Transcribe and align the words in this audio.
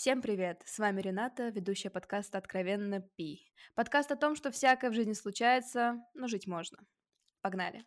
Всем 0.00 0.22
привет! 0.22 0.62
С 0.64 0.78
вами 0.78 1.00
Рената, 1.00 1.48
ведущая 1.48 1.90
подкаста 1.90 2.38
«Откровенно 2.38 3.00
Пи». 3.00 3.40
Подкаст 3.74 4.12
о 4.12 4.14
том, 4.14 4.36
что 4.36 4.52
всякое 4.52 4.90
в 4.90 4.94
жизни 4.94 5.12
случается, 5.12 6.00
но 6.14 6.28
жить 6.28 6.46
можно. 6.46 6.78
Погнали! 7.42 7.82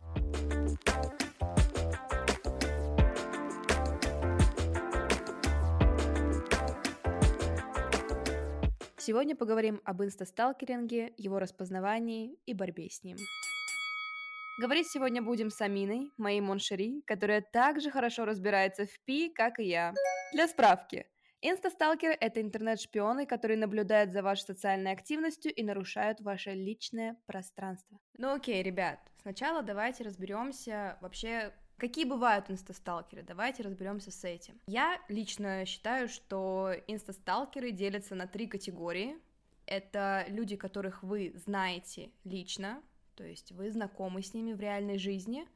Сегодня 8.98 9.38
поговорим 9.38 9.80
об 9.86 10.04
инстасталкеринге, 10.04 11.14
его 11.16 11.39
распознавании 11.39 12.38
и 12.46 12.54
борьбе 12.54 12.89
с 12.89 13.05
ним. 13.05 13.16
Говорить 14.59 14.89
сегодня 14.89 15.21
будем 15.21 15.50
с 15.50 15.62
Аминой, 15.62 16.12
моей 16.18 16.41
моншери, 16.41 17.04
которая 17.07 17.39
также 17.39 17.89
хорошо 17.89 18.25
разбирается 18.25 18.86
в 18.86 19.00
пи, 19.05 19.30
как 19.30 19.59
и 19.59 19.64
я. 19.64 19.93
Для 20.34 20.50
справки, 20.50 21.07
Инстасталкеры– 21.44 22.16
это 22.20 22.39
интернет-шпионы, 22.39 23.26
которые 23.26 23.58
наблюдают 23.58 24.12
за 24.12 24.22
вашей 24.22 24.41
социальной 24.41 24.91
активностью 24.91 25.52
и 25.52 25.63
нарушают 25.63 26.22
ваше 26.22 26.52
личное 26.52 27.18
пространство. 27.26 27.99
Ну 28.18 28.36
окей, 28.36 28.62
ребят, 28.62 28.99
сначала 29.22 29.63
давайте 29.63 30.04
разберемся 30.04 30.98
вообще, 31.02 31.52
Какие 31.77 32.05
бывают 32.05 32.52
инстасталкеры? 32.52 33.23
Давайте 33.23 33.63
разберемся 33.63 34.12
с 34.12 34.23
этим. 34.23 34.62
Я 34.68 35.02
лично 35.09 35.66
считаю, 35.66 36.09
что 36.09 36.76
инстасталкеры 36.85 37.71
делятся 37.71 38.13
на 38.13 38.27
три 38.27 38.46
категории. 38.46 39.18
Это 39.66 40.26
люди, 40.27 40.55
которых 40.55 41.02
вы 41.02 41.34
знаете 41.44 42.12
лично, 42.23 42.84
то 43.16 43.23
есть 43.23 43.52
вы 43.52 43.71
знакомы 43.71 44.21
с 44.21 44.35
ними 44.35 44.54
в 44.54 44.60
реальной 44.60 44.99
жизни, 44.99 45.48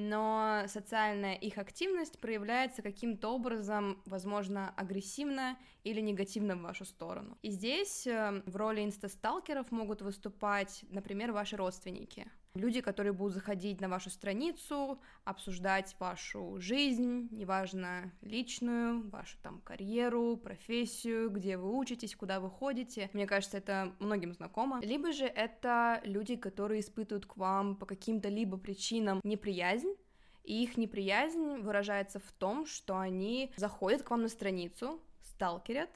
но 0.00 0.64
социальная 0.66 1.34
их 1.34 1.58
активность 1.58 2.18
проявляется 2.18 2.82
каким-то 2.82 3.28
образом, 3.28 4.02
возможно, 4.06 4.72
агрессивно 4.76 5.56
или 5.84 6.00
негативно 6.00 6.56
в 6.56 6.62
вашу 6.62 6.84
сторону. 6.84 7.38
И 7.42 7.50
здесь 7.50 8.06
э, 8.06 8.42
в 8.46 8.56
роли 8.56 8.84
инстасталкеров 8.84 9.70
могут 9.70 10.02
выступать, 10.02 10.84
например, 10.90 11.32
ваши 11.32 11.56
родственники. 11.56 12.30
Люди, 12.54 12.80
которые 12.80 13.12
будут 13.12 13.34
заходить 13.34 13.80
на 13.80 13.88
вашу 13.88 14.10
страницу, 14.10 15.00
обсуждать 15.24 15.94
вашу 16.00 16.60
жизнь, 16.60 17.28
неважно, 17.30 18.12
личную, 18.22 19.08
вашу 19.08 19.38
там 19.40 19.60
карьеру, 19.60 20.36
профессию, 20.36 21.30
где 21.30 21.56
вы 21.56 21.78
учитесь, 21.78 22.16
куда 22.16 22.40
вы 22.40 22.50
ходите. 22.50 23.08
Мне 23.12 23.28
кажется, 23.28 23.58
это 23.58 23.94
многим 24.00 24.34
знакомо. 24.34 24.80
Либо 24.82 25.12
же 25.12 25.26
это 25.26 26.00
люди, 26.02 26.34
которые 26.34 26.80
испытывают 26.80 27.24
к 27.24 27.36
вам 27.36 27.76
по 27.76 27.86
каким-то 27.86 28.28
либо 28.28 28.56
причинам 28.56 29.20
неприязнь, 29.22 29.94
и 30.42 30.64
их 30.64 30.76
неприязнь 30.76 31.58
выражается 31.58 32.18
в 32.18 32.32
том, 32.32 32.66
что 32.66 32.98
они 32.98 33.52
заходят 33.56 34.02
к 34.02 34.10
вам 34.10 34.22
на 34.22 34.28
страницу, 34.28 35.00
сталкерят, 35.22 35.90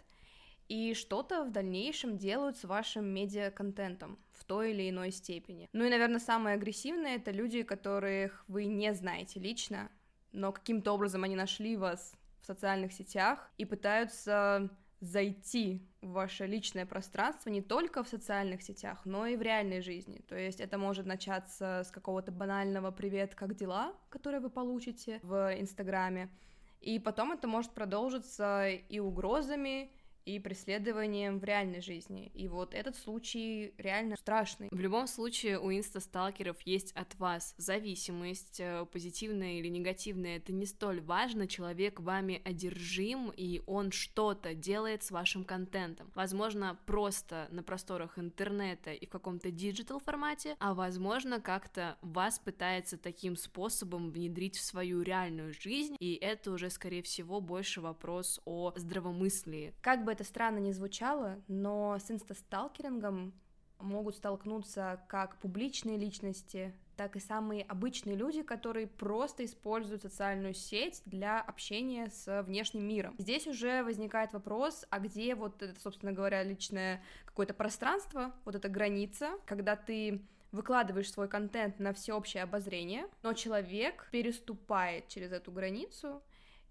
и 0.68 0.94
что-то 0.94 1.44
в 1.44 1.50
дальнейшем 1.50 2.16
делают 2.16 2.56
с 2.58 2.64
вашим 2.64 3.06
медиа-контентом 3.06 4.18
в 4.34 4.44
той 4.44 4.72
или 4.72 4.90
иной 4.90 5.10
степени. 5.10 5.68
Ну 5.72 5.84
и, 5.84 5.90
наверное, 5.90 6.20
самые 6.20 6.54
агрессивные— 6.54 7.16
это 7.16 7.30
люди, 7.30 7.62
которых 7.62 8.44
вы 8.48 8.66
не 8.66 8.92
знаете 8.94 9.40
лично, 9.40 9.90
но 10.32 10.52
каким-то 10.52 10.92
образом 10.92 11.24
они 11.24 11.36
нашли 11.36 11.76
вас 11.76 12.14
в 12.40 12.46
социальных 12.46 12.92
сетях 12.92 13.50
и 13.56 13.64
пытаются 13.64 14.68
зайти 15.00 15.86
в 16.00 16.12
ваше 16.12 16.46
личное 16.46 16.86
пространство 16.86 17.50
не 17.50 17.62
только 17.62 18.02
в 18.02 18.08
социальных 18.08 18.62
сетях, 18.62 19.02
но 19.04 19.26
и 19.26 19.36
в 19.36 19.42
реальной 19.42 19.80
жизни. 19.80 20.22
То 20.28 20.36
есть 20.36 20.60
это 20.60 20.78
может 20.78 21.06
начаться 21.06 21.82
с 21.84 21.90
какого-то 21.90 22.32
банального 22.32 22.90
«привет, 22.90 23.34
как 23.34 23.54
дела?», 23.54 23.94
которое 24.08 24.40
вы 24.40 24.50
получите 24.50 25.20
в 25.22 25.54
Инстаграме, 25.58 26.30
и 26.80 26.98
потом 26.98 27.32
это 27.32 27.48
может 27.48 27.72
продолжиться 27.72 28.68
и 28.68 28.98
угрозами, 28.98 29.90
и 30.24 30.38
преследованием 30.38 31.38
в 31.38 31.44
реальной 31.44 31.80
жизни. 31.80 32.30
И 32.34 32.48
вот 32.48 32.74
этот 32.74 32.96
случай 32.96 33.74
реально 33.78 34.16
страшный. 34.16 34.68
В 34.70 34.80
любом 34.80 35.06
случае 35.06 35.58
у 35.58 35.70
инста-сталкеров 35.70 36.60
есть 36.62 36.92
от 36.92 37.14
вас 37.16 37.54
зависимость, 37.58 38.60
э, 38.60 38.86
позитивная 38.90 39.58
или 39.58 39.68
негативная, 39.68 40.38
это 40.38 40.52
не 40.52 40.66
столь 40.66 41.00
важно, 41.00 41.46
человек 41.46 42.00
вами 42.00 42.40
одержим, 42.44 43.32
и 43.36 43.62
он 43.66 43.92
что-то 43.92 44.54
делает 44.54 45.02
с 45.02 45.10
вашим 45.10 45.44
контентом. 45.44 46.10
Возможно, 46.14 46.78
просто 46.86 47.48
на 47.50 47.62
просторах 47.62 48.18
интернета 48.18 48.92
и 48.92 49.06
в 49.06 49.10
каком-то 49.10 49.50
digital 49.50 49.98
формате, 49.98 50.56
а 50.58 50.74
возможно, 50.74 51.40
как-то 51.40 51.98
вас 52.00 52.38
пытается 52.38 52.96
таким 52.96 53.36
способом 53.36 54.10
внедрить 54.10 54.56
в 54.56 54.64
свою 54.64 55.02
реальную 55.02 55.52
жизнь, 55.52 55.96
и 55.98 56.14
это 56.14 56.52
уже, 56.52 56.70
скорее 56.70 57.02
всего, 57.02 57.40
больше 57.40 57.80
вопрос 57.80 58.40
о 58.44 58.72
здравомыслии. 58.76 59.74
Как 59.80 60.04
бы 60.04 60.13
это 60.14 60.24
странно 60.24 60.58
не 60.58 60.72
звучало, 60.72 61.42
но 61.48 61.98
с 61.98 62.10
инстасталкерингом 62.10 63.34
могут 63.80 64.16
столкнуться 64.16 65.00
как 65.08 65.36
публичные 65.40 65.98
личности, 65.98 66.72
так 66.96 67.16
и 67.16 67.20
самые 67.20 67.64
обычные 67.64 68.14
люди, 68.14 68.42
которые 68.42 68.86
просто 68.86 69.44
используют 69.44 70.02
социальную 70.02 70.54
сеть 70.54 71.02
для 71.04 71.40
общения 71.40 72.08
с 72.10 72.42
внешним 72.44 72.86
миром. 72.86 73.16
Здесь 73.18 73.48
уже 73.48 73.82
возникает 73.82 74.32
вопрос, 74.32 74.86
а 74.90 75.00
где 75.00 75.34
вот 75.34 75.60
это, 75.60 75.78
собственно 75.80 76.12
говоря, 76.12 76.44
личное 76.44 77.02
какое-то 77.24 77.52
пространство, 77.52 78.32
вот 78.44 78.54
эта 78.54 78.68
граница, 78.68 79.30
когда 79.44 79.74
ты 79.74 80.22
выкладываешь 80.52 81.10
свой 81.10 81.28
контент 81.28 81.80
на 81.80 81.92
всеобщее 81.92 82.44
обозрение, 82.44 83.08
но 83.24 83.32
человек 83.32 84.08
переступает 84.12 85.08
через 85.08 85.32
эту 85.32 85.50
границу 85.50 86.22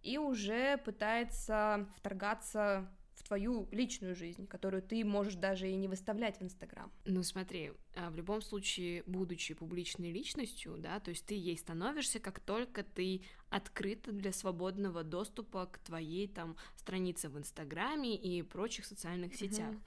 и 0.01 0.17
уже 0.17 0.77
пытается 0.77 1.85
вторгаться 1.97 2.87
в 3.15 3.23
твою 3.23 3.67
личную 3.71 4.15
жизнь, 4.15 4.47
которую 4.47 4.81
ты 4.81 5.03
можешь 5.05 5.35
даже 5.35 5.69
и 5.69 5.75
не 5.75 5.87
выставлять 5.87 6.39
в 6.39 6.43
Инстаграм. 6.43 6.91
Ну 7.05 7.23
смотри, 7.23 7.71
а, 7.95 8.09
в 8.09 8.15
любом 8.15 8.41
случае, 8.41 9.03
будучи 9.05 9.53
публичной 9.53 10.11
личностью, 10.11 10.77
да, 10.77 10.99
то 10.99 11.09
есть 11.09 11.25
ты 11.25 11.35
ей 11.35 11.57
становишься, 11.57 12.19
как 12.19 12.39
только 12.39 12.83
ты 12.83 13.21
открыта 13.49 14.11
для 14.11 14.31
свободного 14.31 15.03
доступа 15.03 15.67
к 15.67 15.79
твоей 15.79 16.27
там 16.27 16.57
странице 16.75 17.29
в 17.29 17.37
Инстаграме 17.37 18.15
и 18.15 18.41
прочих 18.41 18.85
социальных 18.85 19.35
сетях. 19.35 19.73
Mm-hmm. 19.73 19.81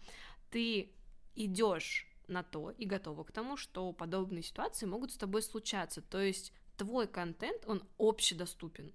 Ты 0.50 0.92
идешь 1.34 2.08
на 2.28 2.42
то 2.42 2.70
и 2.70 2.86
готова 2.86 3.24
к 3.24 3.32
тому, 3.32 3.56
что 3.56 3.92
подобные 3.92 4.42
ситуации 4.42 4.86
могут 4.86 5.12
с 5.12 5.16
тобой 5.16 5.42
случаться. 5.42 6.02
То 6.02 6.20
есть 6.20 6.52
твой 6.76 7.06
контент, 7.06 7.64
он 7.66 7.82
общедоступен 7.98 8.92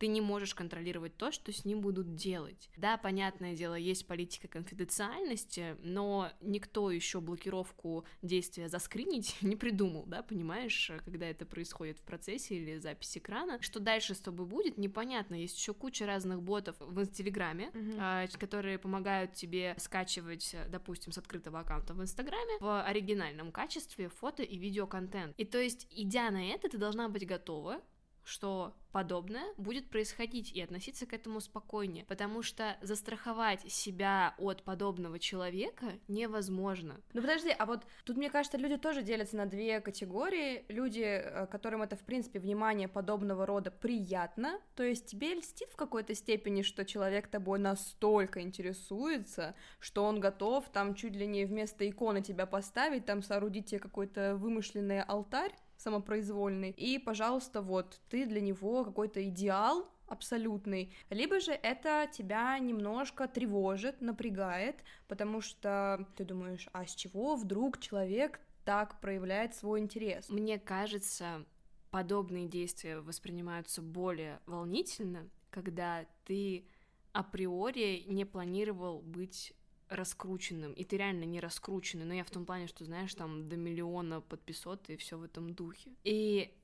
ты 0.00 0.06
не 0.06 0.22
можешь 0.22 0.54
контролировать 0.54 1.16
то, 1.18 1.30
что 1.30 1.52
с 1.52 1.66
ним 1.66 1.82
будут 1.82 2.14
делать. 2.14 2.70
Да, 2.78 2.96
понятное 2.96 3.54
дело, 3.54 3.74
есть 3.74 4.06
политика 4.06 4.48
конфиденциальности, 4.48 5.76
но 5.82 6.32
никто 6.40 6.90
еще 6.90 7.20
блокировку 7.20 8.06
действия 8.22 8.70
заскринить 8.70 9.36
не 9.42 9.56
придумал, 9.56 10.04
да, 10.06 10.22
понимаешь, 10.22 10.90
когда 11.04 11.26
это 11.26 11.44
происходит 11.44 11.98
в 11.98 12.02
процессе 12.02 12.56
или 12.56 12.78
запись 12.78 13.18
экрана. 13.18 13.60
Что 13.60 13.78
дальше 13.78 14.14
с 14.14 14.20
тобой 14.20 14.46
будет, 14.46 14.78
непонятно. 14.78 15.34
Есть 15.34 15.58
еще 15.58 15.74
куча 15.74 16.06
разных 16.06 16.42
ботов 16.42 16.76
в 16.80 17.06
Телеграме, 17.06 17.70
mm-hmm. 17.74 18.38
которые 18.38 18.78
помогают 18.78 19.34
тебе 19.34 19.74
скачивать, 19.76 20.56
допустим, 20.70 21.12
с 21.12 21.18
открытого 21.18 21.60
аккаунта 21.60 21.92
в 21.92 22.00
Инстаграме 22.00 22.56
в 22.60 22.82
оригинальном 22.82 23.52
качестве 23.52 24.08
фото 24.08 24.42
и 24.42 24.56
видеоконтент. 24.56 25.34
И 25.36 25.44
то 25.44 25.58
есть, 25.58 25.86
идя 25.90 26.30
на 26.30 26.42
это, 26.48 26.70
ты 26.70 26.78
должна 26.78 27.10
быть 27.10 27.26
готова 27.26 27.82
что 28.30 28.74
подобное 28.92 29.44
будет 29.56 29.88
происходить 29.90 30.52
и 30.52 30.60
относиться 30.60 31.06
к 31.06 31.12
этому 31.12 31.40
спокойнее, 31.40 32.04
потому 32.04 32.42
что 32.42 32.76
застраховать 32.80 33.70
себя 33.70 34.34
от 34.38 34.62
подобного 34.62 35.18
человека 35.18 35.86
невозможно. 36.08 37.00
Ну 37.12 37.20
подожди, 37.20 37.54
а 37.56 37.66
вот 37.66 37.82
тут, 38.04 38.16
мне 38.16 38.30
кажется, 38.30 38.58
люди 38.58 38.76
тоже 38.76 39.02
делятся 39.02 39.36
на 39.36 39.46
две 39.46 39.80
категории. 39.80 40.64
Люди, 40.68 41.02
э, 41.02 41.46
которым 41.46 41.82
это, 41.82 41.96
в 41.96 42.00
принципе, 42.00 42.38
внимание 42.38 42.88
подобного 42.88 43.46
рода 43.46 43.70
приятно, 43.70 44.60
то 44.74 44.82
есть 44.82 45.06
тебе 45.06 45.34
льстит 45.34 45.70
в 45.70 45.76
какой-то 45.76 46.14
степени, 46.14 46.62
что 46.62 46.84
человек 46.84 47.28
тобой 47.28 47.58
настолько 47.58 48.40
интересуется, 48.40 49.54
что 49.78 50.04
он 50.04 50.20
готов 50.20 50.68
там 50.70 50.94
чуть 50.94 51.16
ли 51.16 51.26
не 51.26 51.44
вместо 51.44 51.88
иконы 51.88 52.22
тебя 52.22 52.46
поставить, 52.46 53.06
там 53.06 53.22
соорудить 53.22 53.66
тебе 53.66 53.80
какой-то 53.80 54.36
вымышленный 54.36 55.02
алтарь, 55.02 55.52
самопроизвольный, 55.80 56.70
и, 56.70 56.98
пожалуйста, 56.98 57.62
вот, 57.62 58.00
ты 58.08 58.26
для 58.26 58.40
него 58.40 58.84
какой-то 58.84 59.26
идеал, 59.28 59.88
абсолютный, 60.06 60.92
либо 61.08 61.38
же 61.40 61.52
это 61.52 62.08
тебя 62.12 62.58
немножко 62.58 63.28
тревожит, 63.28 64.00
напрягает, 64.00 64.82
потому 65.06 65.40
что 65.40 66.06
ты 66.16 66.24
думаешь, 66.24 66.68
а 66.72 66.84
с 66.84 66.94
чего 66.94 67.36
вдруг 67.36 67.78
человек 67.78 68.40
так 68.64 69.00
проявляет 69.00 69.54
свой 69.54 69.80
интерес? 69.80 70.28
Мне 70.28 70.58
кажется, 70.58 71.46
подобные 71.90 72.48
действия 72.48 72.98
воспринимаются 73.00 73.82
более 73.82 74.40
волнительно, 74.46 75.30
когда 75.50 76.04
ты 76.24 76.66
априори 77.12 78.04
не 78.06 78.24
планировал 78.24 79.00
быть 79.00 79.52
раскрученным, 79.90 80.72
и 80.72 80.84
ты 80.84 80.96
реально 80.96 81.24
не 81.24 81.40
раскрученный, 81.40 82.04
но 82.04 82.14
я 82.14 82.24
в 82.24 82.30
том 82.30 82.46
плане, 82.46 82.68
что, 82.68 82.84
знаешь, 82.84 83.14
там 83.14 83.48
до 83.48 83.56
миллиона 83.56 84.20
подписот 84.20 84.88
и 84.88 84.96
все 84.96 85.18
в 85.18 85.24
этом 85.24 85.52
духе. 85.52 85.90
И 86.04 86.54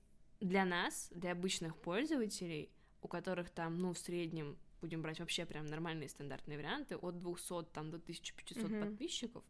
для 0.40 0.64
нас, 0.64 1.10
для 1.12 1.32
обычных 1.32 1.76
пользователей, 1.76 2.70
у 3.02 3.08
которых 3.08 3.50
там, 3.50 3.78
ну, 3.78 3.92
в 3.92 3.98
среднем 3.98 4.56
будем 4.80 5.02
брать 5.02 5.20
вообще 5.20 5.44
прям 5.44 5.66
нормальные 5.66 6.08
стандартные 6.08 6.58
варианты, 6.58 6.96
от 6.96 7.18
200 7.18 7.64
там 7.72 7.90
до 7.90 7.96
1500 7.96 8.70
mm-hmm. 8.70 8.80
подписчиков, 8.80 9.44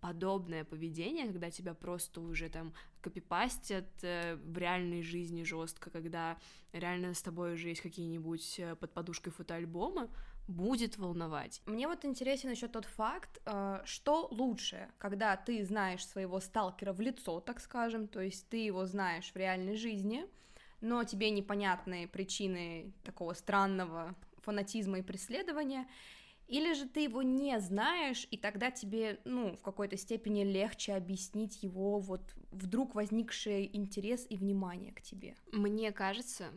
подобное 0.00 0.64
поведение, 0.64 1.26
когда 1.26 1.50
тебя 1.50 1.74
просто 1.74 2.20
уже 2.20 2.48
там 2.48 2.72
копипастят 3.00 3.88
э, 4.02 4.36
в 4.36 4.56
реальной 4.56 5.02
жизни 5.02 5.42
жестко, 5.42 5.90
когда 5.90 6.38
реально 6.72 7.14
с 7.14 7.22
тобой 7.22 7.54
уже 7.54 7.68
есть 7.68 7.82
какие-нибудь 7.82 8.58
э, 8.58 8.76
под 8.76 8.92
подушкой 8.92 9.32
фотоальбомы, 9.32 10.08
будет 10.46 10.98
волновать. 10.98 11.62
Мне 11.66 11.86
вот 11.86 12.04
интересен 12.04 12.50
еще 12.50 12.68
тот 12.68 12.84
факт, 12.84 13.40
э, 13.46 13.82
что 13.84 14.28
лучше, 14.30 14.88
когда 14.98 15.36
ты 15.36 15.64
знаешь 15.64 16.06
своего 16.06 16.40
сталкера 16.40 16.92
в 16.92 17.00
лицо, 17.00 17.40
так 17.40 17.60
скажем, 17.60 18.08
то 18.08 18.20
есть 18.20 18.48
ты 18.48 18.58
его 18.58 18.86
знаешь 18.86 19.30
в 19.32 19.36
реальной 19.36 19.76
жизни, 19.76 20.26
но 20.80 21.04
тебе 21.04 21.30
непонятны 21.30 22.08
причины 22.08 22.92
такого 23.04 23.34
странного 23.34 24.14
фанатизма 24.38 24.98
и 24.98 25.02
преследования, 25.02 25.86
или 26.48 26.72
же 26.72 26.88
ты 26.88 27.04
его 27.04 27.22
не 27.22 27.60
знаешь, 27.60 28.26
и 28.32 28.36
тогда 28.36 28.72
тебе, 28.72 29.20
ну, 29.24 29.56
в 29.56 29.62
какой-то 29.62 29.96
степени 29.96 30.42
легче 30.42 30.94
объяснить 30.94 31.62
его 31.62 32.00
вот 32.00 32.34
вдруг 32.50 32.96
возникший 32.96 33.70
интерес 33.72 34.26
и 34.28 34.36
внимание 34.36 34.92
к 34.92 35.00
тебе. 35.00 35.36
Мне 35.52 35.92
кажется, 35.92 36.50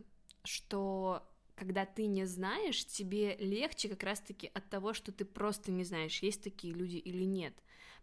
что 0.44 1.24
когда 1.64 1.86
ты 1.86 2.06
не 2.08 2.26
знаешь, 2.26 2.86
тебе 2.86 3.36
легче 3.38 3.90
как 3.90 4.04
раз-таки 4.04 4.52
от 4.54 4.70
того, 4.70 4.94
что 4.94 5.12
ты 5.12 5.26
просто 5.26 5.72
не 5.72 5.84
знаешь, 5.84 6.20
есть 6.20 6.44
такие 6.44 6.74
люди 6.74 6.98
или 6.98 7.24
нет. 7.24 7.54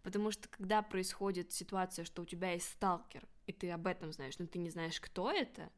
Потому 0.03 0.31
что 0.31 0.49
когда 0.49 0.83
происходит 0.83 1.53
ситуация, 1.53 2.05
что 2.05 2.23
у 2.23 2.27
тебя 2.27 2.53
есть 2.53 2.69
сталкер, 2.71 3.27
и 3.47 3.53
ты 3.53 3.71
об 3.71 3.87
этом 3.87 4.13
знаешь, 4.13 4.39
но 4.39 4.47
ты 4.47 4.59
не 4.59 4.71
знаешь, 4.71 5.01
кто 5.01 5.31
это, 5.31 5.71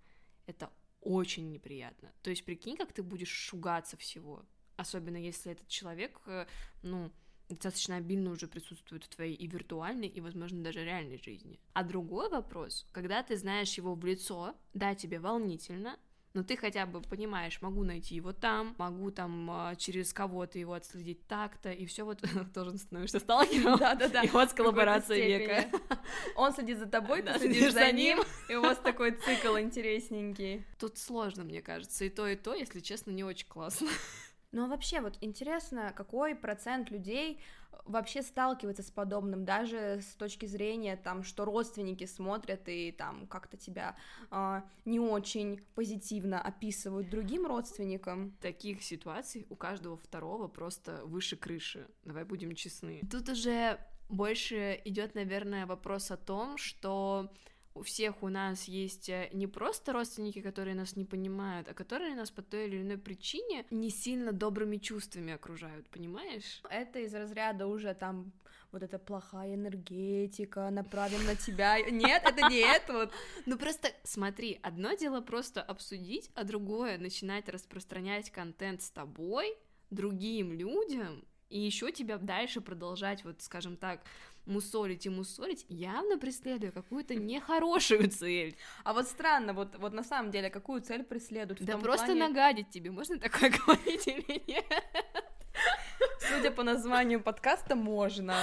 это 0.47 0.71
очень 1.01 1.51
неприятно. 1.51 2.13
То 2.23 2.31
есть 2.31 2.45
прикинь, 2.45 2.77
как 2.77 2.93
ты 2.93 3.03
будешь 3.03 3.31
шугаться 3.31 3.97
всего 3.97 4.45
особенно 4.77 5.17
если 5.17 5.53
этот 5.53 5.69
человек, 5.69 6.21
э, 6.27 6.47
ну, 6.83 7.11
достаточно 7.49 7.97
обильно 7.97 8.31
уже 8.31 8.47
присутствует 8.47 9.05
в 9.05 9.09
твоей 9.09 9.35
и 9.35 9.47
виртуальной, 9.47 10.09
и, 10.09 10.21
возможно, 10.21 10.63
даже 10.63 10.85
реальной 10.85 11.19
жизни. 11.19 11.59
А 11.73 11.85
другой 11.85 12.29
вопрос, 12.29 12.87
когда 12.93 13.23
ты 13.23 13.37
знаешь 13.37 13.75
его 13.75 13.95
в 13.95 14.05
лицо, 14.05 14.55
да, 14.75 14.95
тебе 14.95 15.19
волнительно, 15.19 15.99
но 16.35 16.43
ты 16.43 16.57
хотя 16.57 16.87
бы 16.87 17.01
понимаешь, 17.01 17.61
могу 17.61 17.85
найти 17.85 18.15
его 18.15 18.33
там, 18.33 18.75
могу 18.79 19.11
там 19.11 19.51
а, 19.51 19.75
через 19.77 20.13
кого-то 20.13 20.59
его 20.59 20.75
отследить 20.75 21.27
так-то, 21.27 21.71
и 21.71 21.87
все 21.87 22.05
вот 22.05 22.23
тоже 22.55 22.79
становишься 22.79 23.19
сталкером. 23.19 23.79
Да-да-да. 23.79 24.23
И 24.23 24.29
вот 24.29 24.53
коллаборация 24.53 25.17
века. 25.17 25.79
Он 26.37 26.53
следит 26.53 26.79
за 26.79 26.87
тобой, 26.87 27.23
ты 27.23 27.39
следишь 27.39 27.73
за 27.73 27.93
ним, 27.93 28.21
и 28.49 28.55
у 28.55 28.63
вас 28.63 28.79
такой 28.79 29.13
цикл 29.13 29.59
интересненький. 29.59 30.65
Тут 30.79 30.99
сложно, 30.99 31.45
мне 31.45 31.63
кажется, 31.63 32.05
и 32.05 32.09
то, 32.09 32.27
и 32.27 32.37
то, 32.37 32.55
если 32.55 32.81
честно, 32.81 33.11
не 33.11 33.25
очень 33.25 33.47
классно. 33.47 33.89
Ну 34.53 34.65
а 34.65 34.67
вообще 34.69 35.01
вот 35.01 35.19
интересно, 35.21 35.93
какой 35.97 36.35
процент 36.35 36.91
людей 36.91 37.41
вообще 37.85 38.23
сталкивается 38.23 38.83
с 38.83 38.91
подобным, 38.91 39.45
даже 39.45 40.01
с 40.01 40.15
точки 40.15 40.47
зрения 40.47 40.97
там, 40.97 41.23
что 41.25 41.45
родственники 41.45 42.05
смотрят 42.05 42.69
и 42.69 42.93
там 42.93 43.27
как-то 43.27 43.57
тебя 43.57 43.97
э, 44.31 44.63
не 44.85 45.01
очень 45.01 45.61
позитивно 45.75 46.41
описывают 46.41 47.09
другим 47.09 47.47
родственникам. 47.47 48.37
Таких 48.41 48.83
ситуаций 48.83 49.47
у 49.51 49.57
каждого 49.57 49.97
второго 49.97 50.49
просто 50.49 51.01
выше 51.05 51.37
крыши. 51.37 51.89
Давай 52.05 52.25
будем 52.25 52.55
честны. 52.55 53.01
Тут 53.11 53.29
уже 53.31 53.79
больше 54.09 54.81
идет, 54.85 55.15
наверное, 55.15 55.67
вопрос 55.67 56.11
о 56.11 56.17
том, 56.17 56.59
что 56.59 57.33
у 57.75 57.83
всех 57.83 58.23
у 58.23 58.29
нас 58.29 58.65
есть 58.65 59.09
э, 59.09 59.29
не 59.33 59.47
просто 59.47 59.93
родственники, 59.93 60.41
которые 60.41 60.75
нас 60.75 60.97
не 60.97 61.05
понимают, 61.05 61.69
а 61.69 61.75
которые 61.75 62.15
нас 62.15 62.31
по 62.31 62.43
той 62.43 62.67
или 62.67 62.83
иной 62.83 62.99
причине 62.99 63.65
не 63.71 63.91
сильно 63.91 64.33
добрыми 64.33 64.77
чувствами 64.77 65.33
окружают, 65.33 65.89
понимаешь? 65.89 66.61
Это 66.71 66.99
из 66.99 67.15
разряда 67.15 67.67
уже 67.67 67.95
там 67.95 68.33
вот 68.73 68.83
эта 68.83 68.99
плохая 68.99 69.55
энергетика 69.55 70.71
направим 70.71 71.25
на 71.27 71.37
тебя. 71.37 71.79
Нет, 71.91 72.23
это 72.25 72.49
не 72.49 72.61
это 72.61 72.93
вот. 72.93 73.13
Ну 73.47 73.59
просто 73.59 73.89
смотри, 74.03 74.59
одно 74.63 74.95
дело 74.95 75.21
просто 75.21 75.63
обсудить, 75.63 76.31
а 76.35 76.45
другое 76.45 76.99
начинать 76.99 77.49
распространять 77.49 78.31
контент 78.31 78.83
с 78.83 78.91
тобой 78.91 79.57
другим 79.91 80.53
людям, 80.53 81.25
и 81.53 81.61
еще 81.61 81.93
тебя 81.93 82.17
дальше 82.17 82.63
продолжать, 82.63 83.25
вот, 83.25 83.43
скажем 83.43 83.77
так, 83.77 84.01
мусолить 84.47 85.07
и 85.07 85.11
мусолить, 85.11 85.65
явно 85.69 86.19
преследуя 86.19 86.71
какую-то 86.71 87.15
нехорошую 87.15 88.11
цель. 88.11 88.57
А 88.85 88.93
вот 88.93 89.07
странно, 89.07 89.53
вот, 89.53 89.77
вот 89.79 89.93
на 89.93 90.05
самом 90.05 90.31
деле, 90.31 90.51
какую 90.51 90.81
цель 90.83 91.05
преследуют? 91.05 91.63
Да 91.63 91.79
просто 91.79 92.07
плане... 92.07 92.29
нагадить 92.29 92.71
тебе, 92.71 92.91
можно 92.91 93.19
такое 93.19 93.51
говорить 93.67 94.07
или 94.09 94.43
нет? 94.47 94.65
Судя 96.21 96.51
по 96.51 96.63
названию 96.63 97.21
подкаста, 97.21 97.75
можно. 97.75 98.37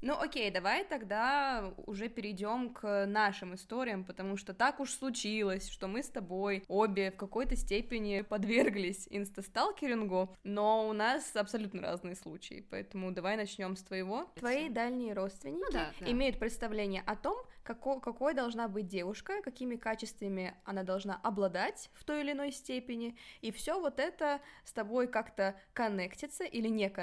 Ну 0.00 0.14
окей, 0.18 0.50
давай 0.50 0.84
тогда 0.84 1.72
уже 1.86 2.08
перейдем 2.08 2.74
к 2.74 3.06
нашим 3.06 3.54
историям, 3.54 4.04
потому 4.04 4.36
что 4.36 4.52
так 4.52 4.80
уж 4.80 4.90
случилось, 4.90 5.68
что 5.68 5.86
мы 5.86 6.02
с 6.02 6.08
тобой 6.08 6.64
обе 6.66 7.12
в 7.12 7.16
какой-то 7.16 7.54
степени 7.54 8.22
подверглись 8.22 9.06
инстасталкерингу, 9.10 10.34
но 10.42 10.88
у 10.88 10.92
нас 10.92 11.36
абсолютно 11.36 11.82
разные 11.82 12.16
случаи, 12.16 12.66
поэтому 12.68 13.12
давай 13.12 13.36
начнем 13.36 13.76
с 13.76 13.82
твоего. 13.82 14.28
Твои 14.34 14.68
дальние 14.68 15.14
родственники 15.14 15.62
ну, 15.66 15.72
да, 15.72 15.92
да. 16.00 16.10
имеют 16.10 16.38
представление 16.38 17.02
о 17.06 17.14
том, 17.14 17.36
како, 17.62 18.00
какой 18.00 18.34
должна 18.34 18.68
быть 18.68 18.88
девушка, 18.88 19.40
какими 19.42 19.76
качествами 19.76 20.54
она 20.64 20.82
должна 20.82 21.20
обладать 21.22 21.90
в 21.94 22.04
той 22.04 22.22
или 22.22 22.32
иной 22.32 22.52
степени, 22.52 23.16
и 23.40 23.52
все 23.52 23.80
вот 23.80 24.00
это 24.00 24.40
с 24.64 24.72
тобой 24.72 25.06
как-то 25.06 25.54
коннектится 25.72 26.44
или 26.44 26.68
не 26.68 26.90
коннектится 26.90 27.01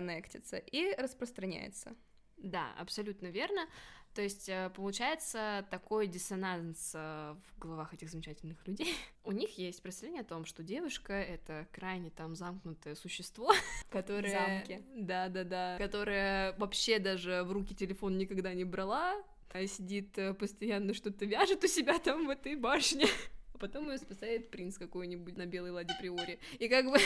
и 0.57 0.93
распространяется. 0.97 1.95
Да, 2.37 2.73
абсолютно 2.77 3.27
верно. 3.27 3.67
То 4.13 4.23
есть 4.23 4.49
э, 4.49 4.71
получается 4.75 5.65
такой 5.69 6.07
диссонанс 6.07 6.93
э, 6.95 7.35
в 7.55 7.59
головах 7.59 7.93
этих 7.93 8.09
замечательных 8.09 8.65
людей. 8.67 8.95
У 9.23 9.31
них 9.31 9.57
есть 9.57 9.81
представление 9.83 10.21
о 10.21 10.25
том, 10.25 10.45
что 10.45 10.63
девушка 10.63 11.13
это 11.13 11.67
крайне 11.71 12.09
там 12.09 12.35
замкнутое 12.35 12.95
существо, 12.95 13.53
которое... 13.89 14.63
Замки. 14.65 14.83
Да, 14.95 15.29
да, 15.29 15.43
да. 15.43 15.77
Которое 15.77 16.53
вообще 16.57 16.99
даже 16.99 17.43
в 17.43 17.51
руки 17.51 17.75
телефон 17.75 18.17
никогда 18.17 18.53
не 18.53 18.65
брала, 18.65 19.15
а 19.51 19.67
сидит 19.67 20.17
э, 20.17 20.33
постоянно 20.33 20.93
что-то 20.93 21.25
вяжет 21.25 21.63
у 21.63 21.67
себя 21.67 21.99
там 21.99 22.25
в 22.25 22.29
этой 22.29 22.55
башне. 22.55 23.05
А 23.53 23.57
потом 23.57 23.89
ее 23.91 23.97
спасает 23.97 24.51
принц 24.51 24.77
какой-нибудь 24.77 25.35
на 25.35 25.45
белой 25.45 25.71
ладе 25.71 25.93
приори. 25.99 26.39
И 26.59 26.69
как 26.69 26.85
бы... 26.85 26.97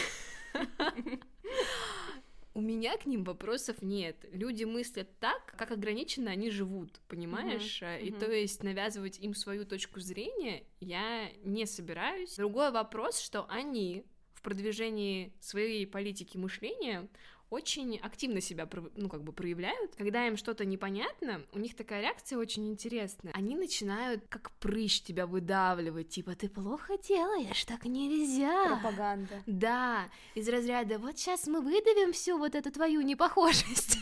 У 2.56 2.62
меня 2.62 2.98
к 2.98 3.08
ним 3.08 3.24
вопросов 3.24 3.82
нет. 3.82 4.16
Люди 4.32 4.64
мыслят 4.64 5.10
так, 5.20 5.56
как 5.58 5.72
ограниченно 5.72 6.32
они 6.32 6.52
живут, 6.52 7.02
понимаешь? 7.08 7.82
Uh-huh. 7.82 8.02
И 8.02 8.12
то 8.12 8.32
есть 8.32 8.62
навязывать 8.62 9.20
им 9.20 9.34
свою 9.34 9.66
точку 9.66 10.00
зрения 10.00 10.64
я 10.80 11.32
не 11.44 11.66
собираюсь. 11.66 12.36
Другой 12.36 12.72
вопрос, 12.72 13.20
что 13.20 13.46
они 13.50 14.06
в 14.36 14.44
продвижении 14.44 15.34
своей 15.40 15.88
политики 15.88 16.38
мышления 16.38 17.08
очень 17.54 17.98
активно 17.98 18.42
себя, 18.42 18.68
ну, 18.96 19.08
как 19.10 19.24
бы 19.24 19.32
проявляют. 19.32 19.96
Когда 19.96 20.28
им 20.28 20.38
что-то 20.38 20.66
непонятно, 20.66 21.42
у 21.54 21.60
них 21.60 21.76
такая 21.76 22.02
реакция 22.02 22.38
очень 22.38 22.68
интересная. 22.70 23.34
Они 23.34 23.56
начинают 23.56 24.24
как 24.28 24.52
прыщ 24.60 25.02
тебя 25.02 25.28
выдавливать, 25.28 26.10
типа, 26.10 26.36
ты 26.36 26.50
плохо 26.50 26.98
делаешь, 26.98 27.64
так 27.66 27.86
нельзя. 27.86 28.80
Пропаганда. 28.80 29.44
Да, 29.46 30.10
из 30.36 30.50
разряда, 30.50 30.98
вот 30.98 31.18
сейчас 31.18 31.48
мы 31.48 31.62
выдавим 31.62 32.12
всю 32.12 32.38
вот 32.38 32.56
эту 32.56 32.72
твою 32.72 33.02
непохожесть, 33.02 34.00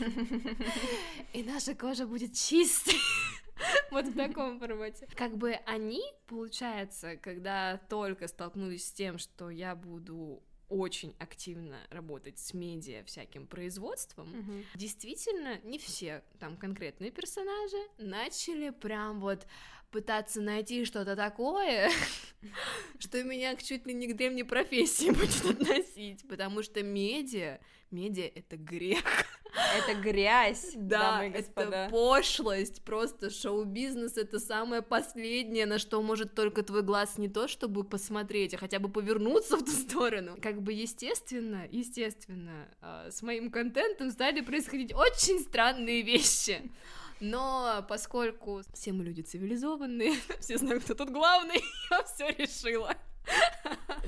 и 1.33 1.43
наша 1.43 1.75
кожа 1.75 2.07
будет 2.07 2.33
чистой. 2.33 2.95
Вот 3.91 4.07
в 4.07 4.15
таком 4.15 4.59
формате. 4.59 5.07
Как 5.15 5.37
бы 5.37 5.51
они, 5.65 6.01
получается, 6.27 7.17
когда 7.17 7.79
только 7.89 8.27
столкнулись 8.27 8.87
с 8.87 8.91
тем, 8.91 9.17
что 9.17 9.49
я 9.49 9.75
буду 9.75 10.41
очень 10.71 11.13
активно 11.19 11.77
работать 11.89 12.39
с 12.39 12.53
медиа 12.53 13.03
всяким 13.03 13.45
производством, 13.45 14.29
угу. 14.29 14.63
действительно 14.75 15.59
не 15.63 15.77
все 15.77 16.23
там 16.39 16.55
конкретные 16.55 17.11
персонажи 17.11 17.77
начали 17.97 18.69
прям 18.69 19.19
вот 19.19 19.45
пытаться 19.91 20.41
найти 20.41 20.85
что-то 20.85 21.15
такое, 21.15 21.91
что 22.99 23.21
меня 23.23 23.55
чуть 23.57 23.85
ли 23.85 23.93
не 23.93 24.07
к 24.07 24.15
древней 24.15 24.43
профессии 24.43 25.09
будет 25.11 25.45
относить, 25.45 26.25
потому 26.27 26.63
что 26.63 26.81
медиа, 26.81 27.59
медиа— 27.91 28.31
это 28.35 28.55
грех. 28.55 29.03
Это 29.53 29.99
грязь, 29.99 30.71
да, 30.75 31.23
это 31.25 31.89
пошлость, 31.91 32.81
просто 32.83 33.29
шоу-бизнес— 33.29 34.15
это 34.17 34.39
самое 34.39 34.81
последнее, 34.81 35.65
на 35.65 35.77
что 35.77 36.01
может 36.01 36.33
только 36.35 36.63
твой 36.63 36.83
глаз 36.83 37.17
не 37.17 37.27
то, 37.27 37.47
чтобы 37.47 37.83
посмотреть, 37.83 38.53
а 38.53 38.57
хотя 38.57 38.79
бы 38.79 38.89
повернуться 38.89 39.57
в 39.57 39.65
ту 39.65 39.71
сторону. 39.71 40.37
Как 40.41 40.61
бы 40.61 40.71
естественно, 40.71 41.67
естественно, 41.69 42.67
а, 42.81 43.09
с 43.11 43.21
моим 43.21 43.51
контентом 43.51 44.09
стали 44.11 44.41
происходить 44.41 44.93
очень 44.93 45.39
странные 45.39 46.01
вещи. 46.01 46.61
Но 47.19 47.85
поскольку 47.87 48.61
все 48.73 48.93
мы 48.93 49.03
люди 49.03 49.21
цивилизованные, 49.21 50.13
все 50.39 50.57
знают, 50.57 50.83
кто 50.83 50.95
тут 50.95 51.11
главный, 51.11 51.61
я 51.91 52.03
все 52.03 52.29
решила. 52.29 52.95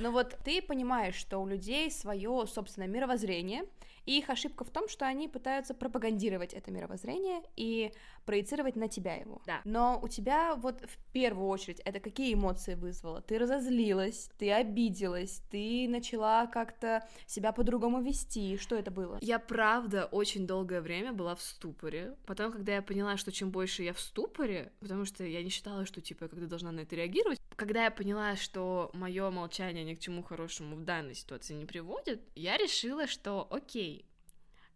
Но 0.00 0.10
вот 0.10 0.36
ты 0.44 0.60
понимаешь, 0.60 1.14
что 1.14 1.38
у 1.38 1.46
людей 1.46 1.90
свое 1.90 2.46
собственное 2.48 2.88
мировоззрение, 2.88 3.64
и 4.06 4.18
их 4.18 4.30
ошибка 4.30 4.64
в 4.64 4.70
том, 4.70 4.88
что 4.88 5.06
они 5.06 5.28
пытаются 5.28 5.74
пропагандировать 5.74 6.54
это 6.54 6.70
мировоззрение 6.70 7.42
и 7.56 7.92
проецировать 8.24 8.76
на 8.76 8.88
тебя 8.88 9.14
его. 9.14 9.42
Да. 9.46 9.60
Но 9.64 9.98
у 10.02 10.08
тебя 10.08 10.54
вот 10.54 10.80
в 10.82 11.12
первую 11.12 11.48
очередь 11.48 11.80
это 11.84 12.00
какие 12.00 12.34
эмоции 12.34 12.74
вызвало? 12.74 13.20
Ты 13.22 13.38
разозлилась, 13.38 14.30
ты 14.38 14.52
обиделась, 14.52 15.42
ты 15.50 15.86
начала 15.88 16.46
как-то 16.46 17.06
себя 17.26 17.52
по-другому 17.52 18.02
вести. 18.02 18.56
Что 18.56 18.76
это 18.76 18.90
было? 18.90 19.18
Я 19.20 19.38
правда 19.38 20.06
очень 20.06 20.46
долгое 20.46 20.80
время 20.80 21.12
была 21.12 21.34
в 21.34 21.42
ступоре. 21.42 22.16
Потом, 22.26 22.52
когда 22.52 22.74
я 22.74 22.82
поняла, 22.82 23.16
что 23.16 23.32
чем 23.32 23.50
больше 23.50 23.82
я 23.82 23.92
в 23.92 24.00
ступоре, 24.00 24.72
потому 24.80 25.04
что 25.04 25.24
я 25.24 25.42
не 25.42 25.50
считала, 25.50 25.86
что 25.86 26.00
типа 26.00 26.24
я 26.24 26.28
когда 26.28 26.46
должна 26.46 26.72
на 26.72 26.80
это 26.80 26.96
реагировать, 26.96 27.40
когда 27.56 27.84
я 27.84 27.90
поняла, 27.90 28.36
что 28.36 28.90
мое 28.94 29.30
молчание 29.30 29.84
ни 29.84 29.94
к 29.94 30.00
чему 30.00 30.22
хорошему 30.22 30.76
в 30.76 30.82
данной 30.82 31.14
ситуации 31.14 31.54
не 31.54 31.66
приводит, 31.66 32.22
я 32.34 32.56
решила, 32.56 33.06
что 33.06 33.46
окей, 33.50 33.93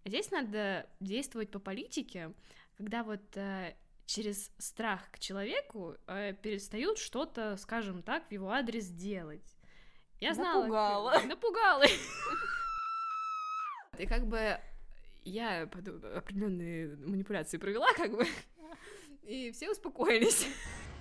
здесь 0.04 0.30
надо 0.30 0.88
действовать 1.00 1.50
по 1.50 1.58
политике, 1.58 2.32
когда 2.76 3.02
вот 3.02 3.36
э, 3.36 3.74
через 4.06 4.50
страх 4.58 5.10
к 5.10 5.18
человеку 5.18 5.96
э, 6.06 6.34
перестают 6.34 6.98
что-то, 6.98 7.56
скажем 7.56 8.02
так, 8.02 8.28
в 8.28 8.32
его 8.32 8.50
адрес 8.50 8.88
делать. 8.88 9.56
Я 10.20 10.34
знала. 10.34 10.62
Напугала. 10.62 11.22
Напугала. 11.26 11.84
И 13.98 14.06
как 14.06 14.26
бы 14.26 14.58
я 15.24 15.62
определенные 15.62 16.96
манипуляции 16.96 17.58
провела, 17.58 17.92
как 17.94 18.12
бы, 18.12 18.26
и 19.22 19.50
все 19.52 19.70
успокоились. 19.70 20.46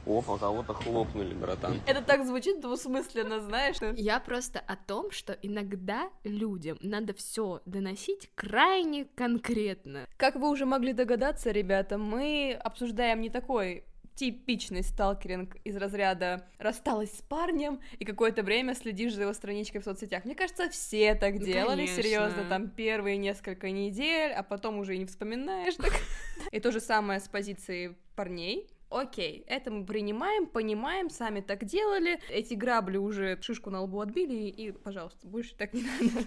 Оф, 0.07 0.29
а 0.29 0.37
кого-то 0.37 0.73
хлопнули, 0.73 1.33
братан. 1.33 1.81
Это 1.85 2.01
так 2.01 2.25
звучит 2.25 2.61
двусмысленно, 2.61 3.39
знаешь? 3.41 3.75
Я 3.95 4.19
просто 4.19 4.59
о 4.59 4.75
том, 4.75 5.11
что 5.11 5.33
иногда 5.33 6.09
людям 6.23 6.77
надо 6.81 7.13
все 7.13 7.61
доносить 7.65 8.29
крайне 8.35 9.05
конкретно. 9.15 10.07
Как 10.17 10.35
вы 10.35 10.49
уже 10.49 10.65
могли 10.65 10.93
догадаться, 10.93 11.51
ребята, 11.51 11.97
мы 11.97 12.57
обсуждаем 12.63 13.21
не 13.21 13.29
такой 13.29 13.83
типичный 14.15 14.81
сталкеринг 14.81 15.57
из 15.63 15.75
разряда 15.77 16.47
рассталась 16.57 17.11
с 17.15 17.21
парнем 17.21 17.79
и 17.99 18.03
какое-то 18.05 18.41
время 18.41 18.73
следишь 18.73 19.13
за 19.13 19.21
его 19.21 19.33
страничкой 19.33 19.79
в 19.79 19.83
соцсетях. 19.83 20.25
Мне 20.25 20.33
кажется, 20.33 20.69
все 20.71 21.13
так 21.13 21.35
Ну, 21.35 21.45
делали, 21.45 21.85
конечно. 21.85 22.01
серьезно, 22.01 22.43
там 22.49 22.67
первые 22.69 23.17
несколько 23.17 23.69
недель, 23.69 24.31
а 24.31 24.41
потом 24.41 24.79
уже 24.79 24.95
и 24.95 24.97
не 24.97 25.05
вспоминаешь. 25.05 25.75
так. 25.75 25.93
И 26.51 26.59
то 26.59 26.71
же 26.71 26.79
самое 26.79 27.19
с 27.19 27.27
позиции 27.27 27.95
парней. 28.15 28.67
Окей, 28.89 29.43
это 29.47 29.69
мы 29.69 29.85
принимаем, 29.85 30.47
понимаем, 30.47 31.09
сами 31.09 31.41
так 31.41 31.65
делали, 31.65 32.19
эти 32.29 32.53
грабли 32.53 32.97
уже 32.97 33.37
шишку 33.41 33.69
на 33.69 33.81
лбу 33.81 33.99
отбили, 33.99 34.47
и, 34.47 34.71
пожалуйста, 34.71 35.27
больше 35.27 35.55
так 35.55 35.73
не 35.73 35.83
надо. 35.83 36.25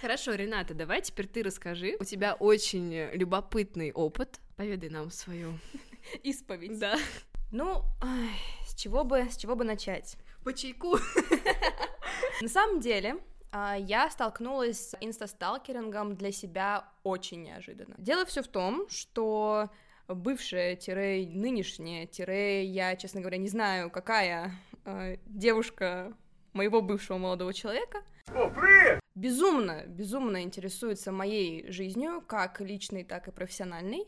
Хорошо, 0.00 0.34
Рената, 0.34 0.74
давай 0.74 1.00
теперь 1.02 1.28
ты 1.28 1.44
расскажи. 1.44 1.96
У 2.00 2.04
тебя 2.04 2.34
очень 2.34 2.92
любопытный 3.12 3.92
опыт. 3.92 4.40
Поведай 4.56 4.90
нам 4.90 5.12
свою. 5.12 5.58
Исповедь. 6.24 6.78
Да. 6.78 6.98
Ну, 7.52 7.84
ай, 8.00 8.30
с 8.66 8.74
чего 8.74 9.04
бы, 9.04 9.28
с 9.30 9.36
чего 9.36 9.54
бы 9.54 9.62
начать? 9.62 10.16
По 10.42 10.52
чайку. 10.52 10.96
На 12.40 12.48
самом 12.48 12.80
деле, 12.80 13.18
я 13.52 14.10
столкнулась 14.10 14.90
с 14.90 14.96
инстасталкерингом 15.00 16.16
для 16.16 16.32
себя 16.32 16.88
очень 17.02 17.42
неожиданно. 17.42 17.94
Дело 17.98 18.24
все 18.24 18.42
в 18.42 18.48
том, 18.48 18.88
что 18.88 19.70
бывшая 20.08 20.76
тире 20.76 21.26
нынешняя 21.28 22.06
тире 22.06 22.64
я, 22.64 22.96
честно 22.96 23.20
говоря, 23.20 23.38
не 23.38 23.48
знаю, 23.48 23.90
какая 23.90 24.52
э, 24.84 25.16
девушка 25.26 26.16
моего 26.52 26.80
бывшего 26.80 27.18
молодого 27.18 27.52
человека. 27.52 28.02
Безумно, 29.14 29.84
безумно 29.86 30.42
интересуется 30.42 31.12
моей 31.12 31.70
жизнью, 31.70 32.22
как 32.26 32.60
личной, 32.60 33.04
так 33.04 33.28
и 33.28 33.30
профессиональной. 33.30 34.06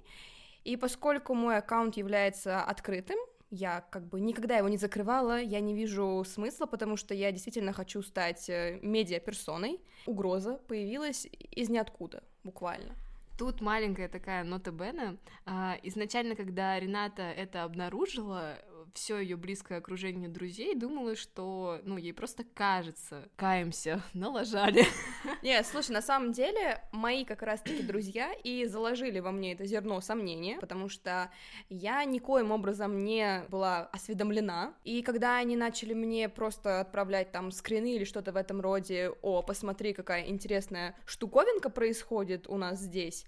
И 0.64 0.76
поскольку 0.76 1.34
мой 1.34 1.58
аккаунт 1.58 1.96
является 1.96 2.62
открытым, 2.62 3.18
я 3.54 3.80
как 3.90 4.08
бы 4.08 4.20
никогда 4.20 4.56
его 4.56 4.68
не 4.68 4.76
закрывала, 4.76 5.40
я 5.40 5.60
не 5.60 5.74
вижу 5.74 6.24
смысла, 6.26 6.66
потому 6.66 6.96
что 6.96 7.14
я 7.14 7.30
действительно 7.30 7.72
хочу 7.72 8.02
стать 8.02 8.48
э, 8.50 8.80
медиаперсоной. 8.82 9.80
Угроза 10.06 10.60
появилась 10.66 11.26
из 11.50 11.68
ниоткуда, 11.70 12.22
буквально. 12.42 12.96
Тут 13.38 13.60
маленькая 13.60 14.08
такая 14.08 14.44
нота 14.44 14.70
Бена. 14.70 15.16
А, 15.44 15.76
Изначально, 15.82 16.36
когда 16.36 16.78
Рената 16.78 17.22
это 17.22 17.64
обнаружила, 17.64 18.58
все 18.92 19.18
ее 19.18 19.36
близкое 19.36 19.78
окружение 19.78 20.28
друзей 20.28 20.74
думало, 20.74 21.16
что, 21.16 21.80
ну, 21.84 21.96
ей 21.96 22.12
просто 22.12 22.44
кажется, 22.54 23.28
каемся, 23.36 24.02
налажали. 24.14 24.84
Не, 25.42 25.62
слушай, 25.64 25.92
на 25.92 26.02
самом 26.02 26.32
деле, 26.32 26.82
мои 26.92 27.24
как 27.24 27.42
раз-таки 27.42 27.82
друзья 27.82 28.32
и 28.44 28.66
заложили 28.66 29.20
во 29.20 29.32
мне 29.32 29.52
это 29.52 29.64
зерно 29.66 30.00
сомнения, 30.00 30.58
потому 30.60 30.88
что 30.88 31.30
я 31.68 32.04
никоим 32.04 32.50
образом 32.50 33.04
не 33.04 33.44
была 33.48 33.86
осведомлена, 33.92 34.74
и 34.84 35.02
когда 35.02 35.38
они 35.38 35.56
начали 35.56 35.94
мне 35.94 36.28
просто 36.28 36.80
отправлять 36.80 37.32
там 37.32 37.50
скрины 37.50 37.96
или 37.96 38.04
что-то 38.04 38.32
в 38.32 38.36
этом 38.36 38.60
роде, 38.60 39.10
о, 39.22 39.42
посмотри, 39.42 39.92
какая 39.92 40.26
интересная 40.28 40.96
штуковинка 41.06 41.70
происходит 41.70 42.48
у 42.48 42.56
нас 42.56 42.80
здесь, 42.80 43.24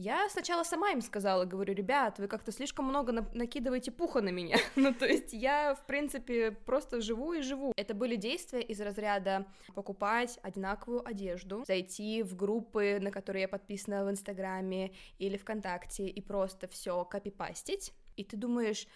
я 0.00 0.28
сначала 0.30 0.62
сама 0.62 0.90
им 0.92 1.02
сказала, 1.02 1.44
говорю, 1.44 1.74
ребят, 1.74 2.18
вы 2.18 2.26
как-то 2.26 2.52
слишком 2.52 2.86
много 2.86 3.12
на- 3.12 3.28
накидываете 3.34 3.90
пуха 3.90 4.22
на 4.22 4.30
меня. 4.30 4.56
ну, 4.76 4.94
то 4.94 5.06
есть 5.06 5.32
я, 5.34 5.74
в 5.74 5.86
принципе, 5.86 6.52
просто 6.52 7.02
живу 7.02 7.34
и 7.34 7.42
живу. 7.42 7.72
Это 7.76 7.94
были 7.94 8.16
действия 8.16 8.62
из 8.62 8.80
разряда 8.80 9.46
покупать 9.74 10.38
одинаковую 10.42 11.06
одежду, 11.06 11.64
зайти 11.66 12.22
в 12.22 12.34
группы, 12.34 12.98
на 13.00 13.10
которые 13.10 13.42
я 13.42 13.48
подписана 13.48 14.04
в 14.04 14.10
Инстаграме 14.10 14.92
или 15.18 15.36
ВКонтакте, 15.36 16.06
и 16.08 16.22
просто 16.22 16.66
все 16.66 17.04
копипастить. 17.04 17.92
И 18.16 18.24
ты 18.24 18.38
думаешь, 18.38 18.86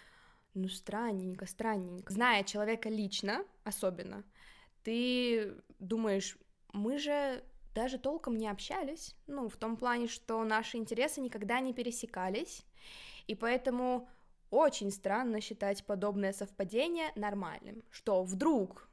ну, 0.55 0.67
странненько, 0.67 1.45
странненько. 1.45 2.11
Зная 2.11 2.43
человека 2.43 2.89
лично, 2.89 3.45
особенно, 3.63 4.23
ты 4.83 5.53
думаешь, 5.77 6.37
мы 6.73 6.97
же 6.97 7.43
даже 7.75 7.99
толком 7.99 8.37
не 8.37 8.47
общались, 8.47 9.15
ну, 9.27 9.49
в 9.49 9.57
том 9.57 9.75
плане, 9.75 10.07
что 10.07 10.43
наши 10.45 10.77
интересы 10.77 11.19
никогда 11.19 11.59
не 11.59 11.73
пересекались, 11.73 12.65
и 13.27 13.35
поэтому 13.35 14.07
очень 14.49 14.91
странно 14.91 15.41
считать 15.41 15.85
подобное 15.85 16.31
совпадение 16.31 17.11
нормальным, 17.15 17.83
что 17.91 18.23
вдруг 18.23 18.89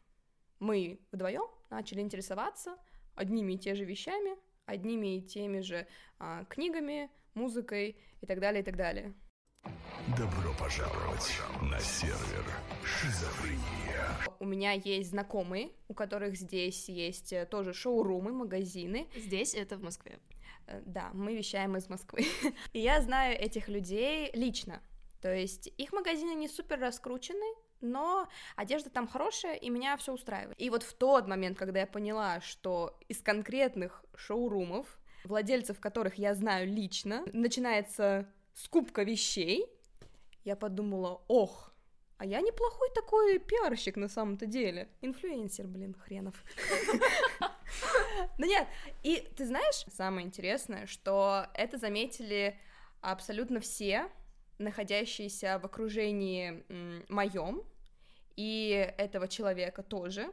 мы 0.59 0.99
вдвоем 1.13 1.49
начали 1.71 2.01
интересоваться 2.01 2.77
одними 3.15 3.53
и 3.53 3.59
те 3.59 3.77
же 3.77 3.85
вещами, 3.85 4.37
одними 4.67 5.19
и 5.19 5.23
теми 5.23 5.61
же 5.61 5.87
а, 6.19 6.45
книгами, 6.47 7.11
музыкой 7.35 7.97
и 8.21 8.27
так 8.27 8.41
далее, 8.41 8.63
и 8.63 8.65
так 8.65 8.77
далее. 8.77 9.15
Добро 10.19 10.53
пожаловать 10.59 11.33
на 11.63 11.81
сервер 11.81 12.45
Шизофрения. 12.85 14.19
У 14.41 14.45
меня 14.45 14.73
есть 14.73 15.11
знакомые, 15.11 15.71
у 15.89 15.95
которых 15.95 16.37
здесь 16.37 16.89
есть 16.91 17.33
э, 17.33 17.47
тоже 17.47 17.73
шоурумы, 17.73 18.31
магазины, 18.33 19.09
Здесь 19.17 19.55
это 19.55 19.79
в 19.79 19.83
Москве. 19.83 20.19
Э, 20.67 20.83
Да, 20.85 21.11
мы 21.15 21.35
вещаем 21.35 21.77
из 21.77 21.89
Москвы. 21.89 22.27
И 22.75 22.81
я 22.81 23.01
знаю 23.01 23.39
этих 23.39 23.69
людей 23.69 24.31
лично. 24.35 24.83
То 25.23 25.35
есть 25.35 25.73
их 25.79 25.93
магазины 25.93 26.35
не 26.35 26.49
супер 26.49 26.79
раскручены, 26.79 27.47
но 27.81 28.29
одежда 28.57 28.91
там 28.91 29.09
хорошая, 29.09 29.55
и 29.55 29.71
меня 29.71 29.97
все 29.97 30.13
устраивает. 30.13 30.61
И 30.61 30.69
вот 30.69 30.83
в 30.83 30.93
тот 30.93 31.27
момент, 31.27 31.57
когда 31.57 31.81
я 31.81 31.87
поняла, 31.87 32.41
что 32.43 32.99
из 33.09 33.23
конкретных 33.23 34.05
шоурумов, 34.17 34.99
владельцев 35.25 35.81
которых 35.81 36.17
я 36.17 36.35
знаю 36.35 36.69
лично, 36.69 37.25
начинается 37.33 38.29
скупка 38.55 39.05
вещей, 39.05 39.67
я 40.45 40.57
подумала, 40.57 41.23
ох, 41.29 41.73
а 42.19 42.25
я 42.25 42.41
неплохой 42.41 42.89
такой 42.95 43.39
пиарщик 43.39 43.97
на 43.97 44.09
самом-то 44.09 44.47
деле. 44.47 44.89
Инфлюенсер, 45.01 45.67
блин, 45.67 45.95
хренов. 45.95 46.45
Ну 48.39 48.47
нет, 48.47 48.69
и 49.03 49.29
ты 49.37 49.47
знаешь, 49.47 49.85
самое 49.93 50.27
интересное, 50.27 50.87
что 50.87 51.47
это 51.55 51.79
заметили 51.79 52.59
абсолютно 53.01 53.61
все, 53.61 54.09
находящиеся 54.59 55.59
в 55.59 55.65
окружении 55.65 56.65
моем, 57.11 57.65
и 58.37 58.95
этого 58.99 59.27
человека 59.27 59.83
тоже. 59.83 60.31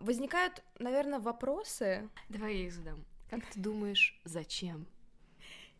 Возникают, 0.00 0.62
наверное, 0.78 1.18
вопросы. 1.18 2.08
Давай 2.28 2.56
я 2.56 2.66
их 2.66 2.72
задам. 2.72 3.04
Как 3.30 3.44
ты 3.46 3.58
думаешь, 3.58 4.20
зачем? 4.24 4.86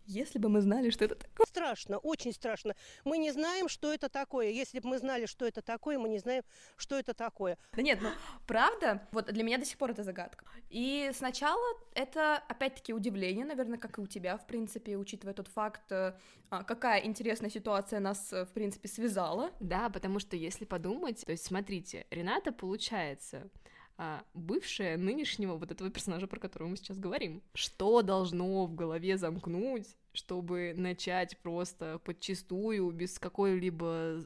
Если 0.06 0.38
бы 0.38 0.48
мы 0.48 0.60
знали, 0.60 0.90
что 0.90 1.04
это 1.04 1.14
такое. 1.14 1.46
Страшно, 1.46 1.98
очень 1.98 2.32
страшно. 2.32 2.74
Мы 3.04 3.18
не 3.18 3.32
знаем, 3.32 3.68
что 3.68 3.92
это 3.92 4.08
такое. 4.08 4.50
Если 4.50 4.80
бы 4.80 4.88
мы 4.88 4.98
знали, 4.98 5.26
что 5.26 5.46
это 5.46 5.62
такое, 5.62 5.98
мы 5.98 6.08
не 6.08 6.18
знаем, 6.18 6.42
что 6.76 6.98
это 6.98 7.14
такое. 7.14 7.58
Да 7.72 7.82
нет, 7.82 8.00
ну, 8.02 8.10
правда, 8.46 9.06
вот 9.12 9.26
для 9.26 9.42
меня 9.42 9.58
до 9.58 9.64
сих 9.64 9.78
пор 9.78 9.92
это 9.92 10.02
загадка. 10.02 10.44
И 10.68 11.10
сначала 11.14 11.64
это, 11.94 12.36
опять-таки, 12.48 12.92
удивление, 12.92 13.44
наверное, 13.44 13.78
как 13.78 13.98
и 13.98 14.00
у 14.00 14.06
тебя, 14.06 14.36
в 14.36 14.46
принципе, 14.46 14.96
учитывая 14.96 15.34
тот 15.34 15.48
факт, 15.48 15.90
э, 15.90 16.14
а, 16.50 16.64
какая 16.64 17.04
интересная 17.04 17.50
ситуация 17.50 18.00
нас, 18.00 18.32
э, 18.32 18.44
в 18.44 18.50
принципе, 18.50 18.88
связала. 18.88 19.50
Да, 19.60 19.88
потому 19.88 20.18
что 20.18 20.36
если 20.36 20.64
подумать, 20.64 21.24
то 21.24 21.32
есть 21.32 21.46
смотрите, 21.46 22.06
Рената, 22.10 22.52
получается, 22.52 23.48
а, 23.96 24.24
бывшая 24.34 24.96
нынешнего 24.96 25.56
вот 25.56 25.70
этого 25.70 25.90
персонажа, 25.90 26.26
про 26.26 26.40
которого 26.40 26.68
мы 26.68 26.76
сейчас 26.76 26.98
говорим. 26.98 27.42
Что 27.54 28.02
должно 28.02 28.66
в 28.66 28.74
голове 28.74 29.16
замкнуть, 29.16 29.96
чтобы 30.12 30.74
начать 30.76 31.38
просто 31.38 32.00
подчистую, 32.04 32.90
без 32.90 33.18
какой-либо 33.18 34.20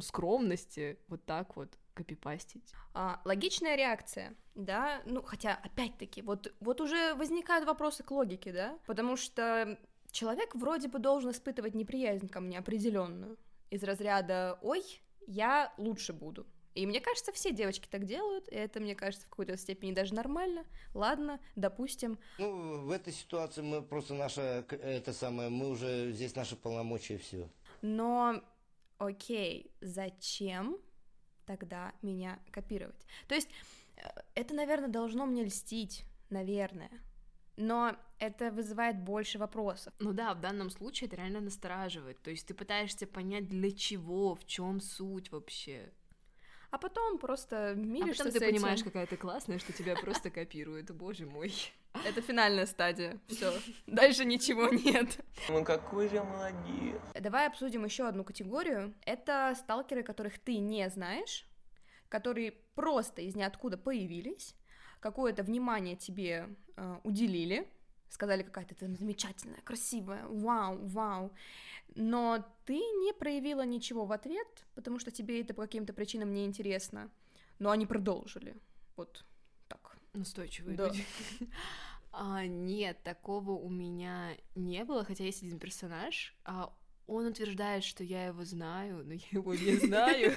скромности, 0.00 0.98
вот 1.08 1.24
так 1.24 1.56
вот 1.56 1.78
копипастить? 1.94 2.72
А, 2.92 3.20
логичная 3.24 3.76
реакция, 3.76 4.34
да, 4.54 5.02
ну, 5.06 5.22
хотя, 5.22 5.58
опять-таки, 5.62 6.22
вот, 6.22 6.52
вот 6.60 6.80
уже 6.80 7.14
возникают 7.14 7.66
вопросы 7.66 8.02
к 8.02 8.10
логике, 8.10 8.52
да, 8.52 8.78
потому 8.86 9.16
что 9.16 9.78
человек 10.10 10.54
вроде 10.54 10.88
бы 10.88 10.98
должен 10.98 11.30
испытывать 11.30 11.74
неприязнь 11.74 12.28
ко 12.28 12.40
мне 12.40 12.58
определенную, 12.58 13.38
из 13.70 13.82
разряда 13.82 14.58
«Ой, 14.62 14.82
я 15.26 15.72
лучше 15.78 16.12
буду», 16.12 16.46
и 16.74 16.86
мне 16.86 17.00
кажется, 17.00 17.32
все 17.32 17.52
девочки 17.52 17.86
так 17.88 18.04
делают, 18.04 18.48
и 18.48 18.56
это, 18.56 18.80
мне 18.80 18.94
кажется, 18.94 19.26
в 19.26 19.30
какой-то 19.30 19.56
степени 19.56 19.92
даже 19.92 20.12
нормально. 20.14 20.64
Ладно, 20.92 21.40
допустим. 21.54 22.18
Ну, 22.38 22.84
в 22.84 22.90
этой 22.90 23.12
ситуации 23.12 23.62
мы 23.62 23.80
просто 23.80 24.14
наша, 24.14 24.64
это 24.70 25.12
самое, 25.12 25.48
мы 25.50 25.68
уже, 25.70 26.10
здесь 26.10 26.34
наши 26.34 26.56
полномочия, 26.56 27.18
все. 27.18 27.48
Но, 27.80 28.42
окей, 28.98 29.70
зачем 29.80 30.78
тогда 31.46 31.92
меня 32.02 32.40
копировать? 32.50 33.06
То 33.28 33.36
есть, 33.36 33.48
э, 33.96 34.08
это, 34.34 34.54
наверное, 34.54 34.88
должно 34.88 35.26
мне 35.26 35.44
льстить, 35.44 36.04
наверное. 36.30 36.90
Но 37.56 37.96
это 38.18 38.50
вызывает 38.50 38.98
больше 38.98 39.38
вопросов. 39.38 39.94
Ну 40.00 40.12
да, 40.12 40.34
в 40.34 40.40
данном 40.40 40.70
случае 40.70 41.06
это 41.06 41.16
реально 41.16 41.40
настораживает. 41.40 42.20
То 42.20 42.30
есть 42.30 42.48
ты 42.48 42.54
пытаешься 42.54 43.06
понять, 43.06 43.48
для 43.48 43.70
чего, 43.70 44.34
в 44.34 44.44
чем 44.44 44.80
суть 44.80 45.30
вообще 45.30 45.92
а 46.74 46.78
потом 46.78 47.18
просто 47.18 47.74
миришься 47.76 48.24
а 48.24 48.26
потом 48.26 48.32
ты 48.32 48.38
с 48.40 48.50
понимаешь, 48.50 48.80
этим. 48.80 48.90
какая 48.90 49.06
ты 49.06 49.16
классная, 49.16 49.60
что 49.60 49.72
тебя 49.72 49.94
просто 49.94 50.30
копируют, 50.30 50.90
боже 50.90 51.24
мой. 51.24 51.54
Это 52.04 52.20
финальная 52.20 52.66
стадия, 52.66 53.20
все, 53.28 53.52
дальше 53.86 54.24
ничего 54.24 54.68
нет. 54.70 55.20
Ну 55.48 55.64
какой 55.64 56.08
же 56.08 56.16
я 56.16 56.24
молодец. 56.24 57.00
Давай 57.14 57.46
обсудим 57.46 57.84
еще 57.84 58.08
одну 58.08 58.24
категорию. 58.24 58.92
Это 59.06 59.54
сталкеры, 59.56 60.02
которых 60.02 60.40
ты 60.40 60.58
не 60.58 60.90
знаешь, 60.90 61.46
которые 62.08 62.50
просто 62.74 63.22
из 63.22 63.36
ниоткуда 63.36 63.78
появились, 63.78 64.56
какое-то 64.98 65.44
внимание 65.44 65.94
тебе 65.94 66.48
э, 66.76 66.96
уделили, 67.04 67.68
сказали, 68.08 68.42
какая 68.42 68.64
ты 68.64 68.74
замечательная, 68.96 69.60
красивая, 69.62 70.26
вау, 70.28 70.78
вау, 70.86 71.32
но 71.94 72.44
ты 72.64 72.74
не 72.74 73.12
проявила 73.12 73.64
ничего 73.64 74.04
в 74.04 74.12
ответ, 74.12 74.66
потому 74.74 74.98
что 74.98 75.10
тебе 75.10 75.40
это 75.40 75.54
по 75.54 75.62
каким-то 75.62 75.92
причинам 75.92 76.32
не 76.32 76.44
интересно, 76.44 77.10
но 77.58 77.70
они 77.70 77.86
продолжили, 77.86 78.56
вот 78.96 79.24
так. 79.68 79.96
Настойчивые 80.12 80.76
да. 80.76 80.88
люди. 80.88 81.04
А, 82.16 82.46
нет, 82.46 83.02
такого 83.02 83.50
у 83.50 83.68
меня 83.68 84.36
не 84.54 84.84
было, 84.84 85.04
хотя 85.04 85.24
есть 85.24 85.42
один 85.42 85.58
персонаж, 85.58 86.32
а 86.44 86.72
он 87.08 87.26
утверждает, 87.26 87.82
что 87.82 88.04
я 88.04 88.26
его 88.26 88.44
знаю, 88.44 89.04
но 89.04 89.14
я 89.14 89.26
его 89.32 89.52
не 89.52 89.72
знаю. 89.84 90.32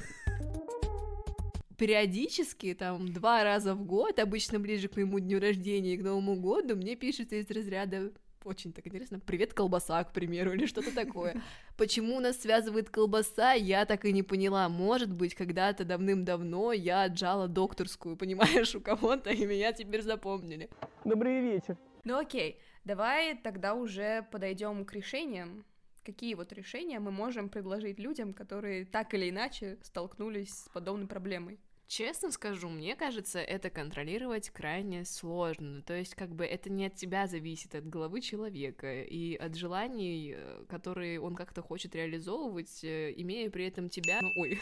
Периодически, 1.78 2.74
там, 2.74 3.14
два 3.14 3.44
раза 3.44 3.76
в 3.76 3.86
год, 3.86 4.18
обычно 4.20 4.60
ближе 4.60 4.88
к 4.88 4.96
моему 4.96 5.20
дню 5.20 5.40
рождения 5.40 5.94
и 5.94 5.98
к 5.98 6.04
Новому 6.04 6.36
году, 6.36 6.76
мне 6.76 6.96
пишется 6.96 7.36
из 7.36 7.50
разряда 7.52 8.12
очень 8.48 8.72
так 8.72 8.88
интересно. 8.88 9.20
Привет, 9.20 9.54
колбаса, 9.54 10.04
к 10.06 10.14
примеру, 10.14 10.54
или 10.54 10.66
что-то 10.66 10.96
такое. 10.96 11.42
Почему 11.78 12.20
нас 12.20 12.38
связывает 12.38 12.90
колбаса, 12.90 13.52
я 13.54 13.86
так 13.86 14.06
и 14.06 14.14
не 14.14 14.24
поняла. 14.24 14.70
Может 14.70 15.12
быть, 15.12 15.36
когда-то 15.36 15.84
давным-давно 15.84 16.72
я 16.72 17.04
отжала 17.04 17.48
докторскую, 17.50 18.16
понимаешь, 18.16 18.74
у 18.74 18.82
кого-то, 18.82 19.32
и 19.32 19.46
меня 19.46 19.74
теперь 19.74 20.02
запомнили. 20.02 20.70
Добрый 21.04 21.42
вечер. 21.42 21.78
Ну 22.06 22.18
окей, 22.18 22.58
давай 22.86 23.36
тогда 23.36 23.76
уже 23.76 24.26
подойдем 24.32 24.86
к 24.86 24.94
решениям. 24.94 25.66
Какие 26.06 26.36
вот 26.36 26.54
решения 26.54 27.00
мы 27.00 27.12
можем 27.12 27.50
предложить 27.50 28.00
людям, 28.00 28.34
которые 28.34 28.86
так 28.86 29.14
или 29.14 29.30
иначе 29.30 29.78
столкнулись 29.82 30.54
с 30.54 30.70
подобной 30.70 31.08
проблемой? 31.08 31.60
Честно 31.88 32.32
скажу, 32.32 32.68
мне 32.68 32.98
кажется, 32.98 33.40
это 33.40 33.70
контролировать 33.70 34.50
крайне 34.50 35.06
сложно. 35.06 35.82
То 35.84 35.94
есть, 35.94 36.16
как 36.16 36.36
бы 36.36 36.46
это 36.46 36.70
не 36.70 36.88
от 36.88 36.96
тебя 36.96 37.28
зависит, 37.28 37.76
от 37.76 37.88
головы 37.88 38.20
человека 38.20 39.04
и 39.04 39.36
от 39.36 39.56
желаний, 39.56 40.34
э, 40.36 40.66
которые 40.68 41.22
он 41.22 41.34
как-то 41.34 41.62
хочет 41.62 41.96
реализовывать, 41.96 42.84
э, 42.84 43.14
имея 43.16 43.50
при 43.50 43.68
этом 43.68 43.88
тебя. 43.88 44.20
Ну, 44.22 44.30
ой. 44.42 44.60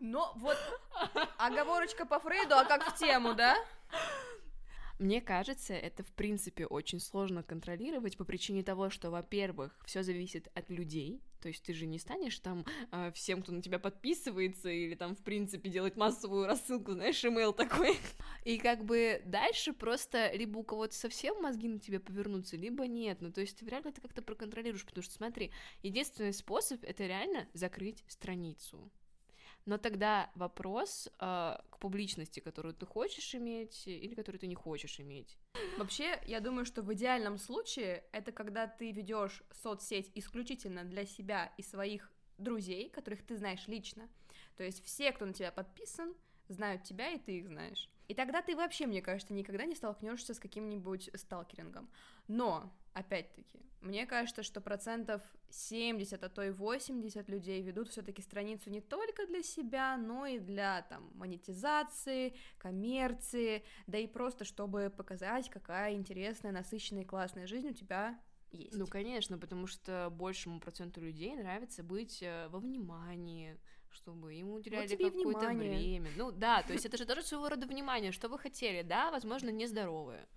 Но 0.00 0.32
вот 0.36 0.56
оговорочка 1.36 2.06
по 2.06 2.18
Фрейду, 2.18 2.54
а 2.54 2.64
как 2.64 2.86
в 2.86 2.98
тему, 2.98 3.34
да? 3.34 3.54
Мне 4.98 5.20
кажется, 5.20 5.74
это 5.74 6.02
в 6.02 6.12
принципе 6.12 6.64
очень 6.64 7.00
сложно 7.00 7.42
контролировать 7.42 8.16
по 8.16 8.24
причине 8.24 8.62
того, 8.62 8.88
что, 8.88 9.10
во-первых, 9.10 9.78
все 9.84 10.02
зависит 10.02 10.48
от 10.54 10.70
людей, 10.70 11.22
то 11.40 11.48
есть 11.48 11.62
ты 11.62 11.72
же 11.72 11.86
не 11.86 11.98
станешь 11.98 12.38
там 12.38 12.64
э, 12.92 13.10
всем, 13.12 13.42
кто 13.42 13.52
на 13.52 13.62
тебя 13.62 13.78
подписывается, 13.78 14.68
или 14.68 14.94
там, 14.94 15.16
в 15.16 15.22
принципе, 15.22 15.70
делать 15.70 15.96
массовую 15.96 16.46
рассылку, 16.46 16.92
знаешь, 16.92 17.24
имейл 17.24 17.52
такой. 17.52 17.96
И 18.44 18.58
как 18.58 18.84
бы 18.84 19.22
дальше 19.24 19.72
просто 19.72 20.32
либо 20.32 20.58
у 20.58 20.62
кого-то 20.62 20.94
совсем 20.94 21.40
мозги 21.42 21.68
на 21.68 21.78
тебя 21.78 22.00
повернутся, 22.00 22.56
либо 22.56 22.86
нет. 22.86 23.20
Ну, 23.20 23.32
то 23.32 23.40
есть 23.40 23.58
ты 23.58 23.64
ли 23.64 23.70
это 23.72 24.00
как-то 24.00 24.22
проконтролируешь, 24.22 24.84
потому 24.84 25.02
что, 25.02 25.14
смотри, 25.14 25.52
единственный 25.82 26.32
способ— 26.32 26.82
это 26.84 27.06
реально 27.06 27.48
закрыть 27.52 28.04
страницу. 28.06 28.90
Но 29.66 29.78
тогда 29.78 30.30
вопрос 30.34 31.08
э, 31.18 31.56
к 31.70 31.78
публичности, 31.78 32.40
которую 32.40 32.74
ты 32.74 32.86
хочешь 32.86 33.34
иметь 33.34 33.86
или 33.86 34.14
которую 34.14 34.40
ты 34.40 34.46
не 34.46 34.54
хочешь 34.54 35.00
иметь. 35.00 35.38
Вообще, 35.78 36.20
я 36.26 36.40
думаю, 36.40 36.64
что 36.64 36.82
в 36.82 36.92
идеальном 36.94 37.38
случае 37.38 38.04
это 38.12 38.32
когда 38.32 38.66
ты 38.66 38.92
ведешь 38.92 39.42
соцсеть 39.62 40.10
исключительно 40.14 40.84
для 40.84 41.04
себя 41.04 41.52
и 41.56 41.62
своих 41.62 42.10
друзей, 42.38 42.88
которых 42.90 43.22
ты 43.22 43.36
знаешь 43.36 43.68
лично. 43.68 44.08
То 44.56 44.64
есть 44.64 44.84
все, 44.84 45.12
кто 45.12 45.26
на 45.26 45.32
тебя 45.32 45.52
подписан, 45.52 46.14
знают 46.48 46.82
тебя, 46.84 47.10
и 47.10 47.18
ты 47.18 47.38
их 47.38 47.48
знаешь. 47.48 47.88
И 48.08 48.14
тогда 48.14 48.42
ты 48.42 48.56
вообще, 48.56 48.86
мне 48.86 49.02
кажется, 49.02 49.32
никогда 49.32 49.64
не 49.66 49.76
столкнешься 49.76 50.34
с 50.34 50.40
каким-нибудь 50.40 51.10
сталкерингом. 51.14 51.88
Но, 52.26 52.72
опять-таки, 52.94 53.60
мне 53.80 54.04
кажется, 54.04 54.42
что 54.42 54.60
процентов 54.60 55.22
70, 55.50 56.22
а 56.22 56.28
то 56.28 56.42
и 56.42 56.50
80 56.50 57.28
людей 57.28 57.62
ведут 57.62 57.88
все-таки 57.88 58.20
страницу 58.20 58.68
не 58.68 58.80
только 58.80 59.26
для 59.26 59.42
себя, 59.42 59.96
но 59.96 60.26
и 60.26 60.38
для 60.38 60.82
там 60.82 61.10
монетизации, 61.14 62.34
коммерции, 62.58 63.64
да 63.86 63.98
и 63.98 64.06
просто 64.06 64.44
чтобы 64.44 64.92
показать, 64.94 65.48
какая 65.48 65.94
интересная, 65.94 66.52
насыщенная 66.52 67.02
и 67.02 67.06
классная 67.06 67.46
жизнь 67.46 67.68
у 67.70 67.72
тебя 67.72 68.20
есть. 68.52 68.76
Ну, 68.76 68.86
конечно, 68.86 69.38
потому 69.38 69.66
что 69.66 70.08
большему 70.10 70.60
проценту 70.60 71.00
людей 71.00 71.34
нравится 71.34 71.82
быть 71.82 72.22
э, 72.22 72.48
во 72.48 72.58
внимании, 72.58 73.58
чтобы 73.88 74.34
ему 74.34 74.54
уделяли 74.54 74.94
вот 74.96 75.12
какое-то 75.12 75.48
время. 75.54 76.10
Ну 76.16 76.32
да, 76.32 76.62
то 76.62 76.72
есть 76.72 76.84
это 76.84 76.96
же 76.96 77.06
тоже 77.06 77.22
своего 77.22 77.48
рода 77.48 77.66
внимание, 77.66 78.12
что 78.12 78.28
вы 78.28 78.38
хотели, 78.38 78.82
да, 78.82 79.10
возможно, 79.10 79.50
нездоровое. 79.50 80.28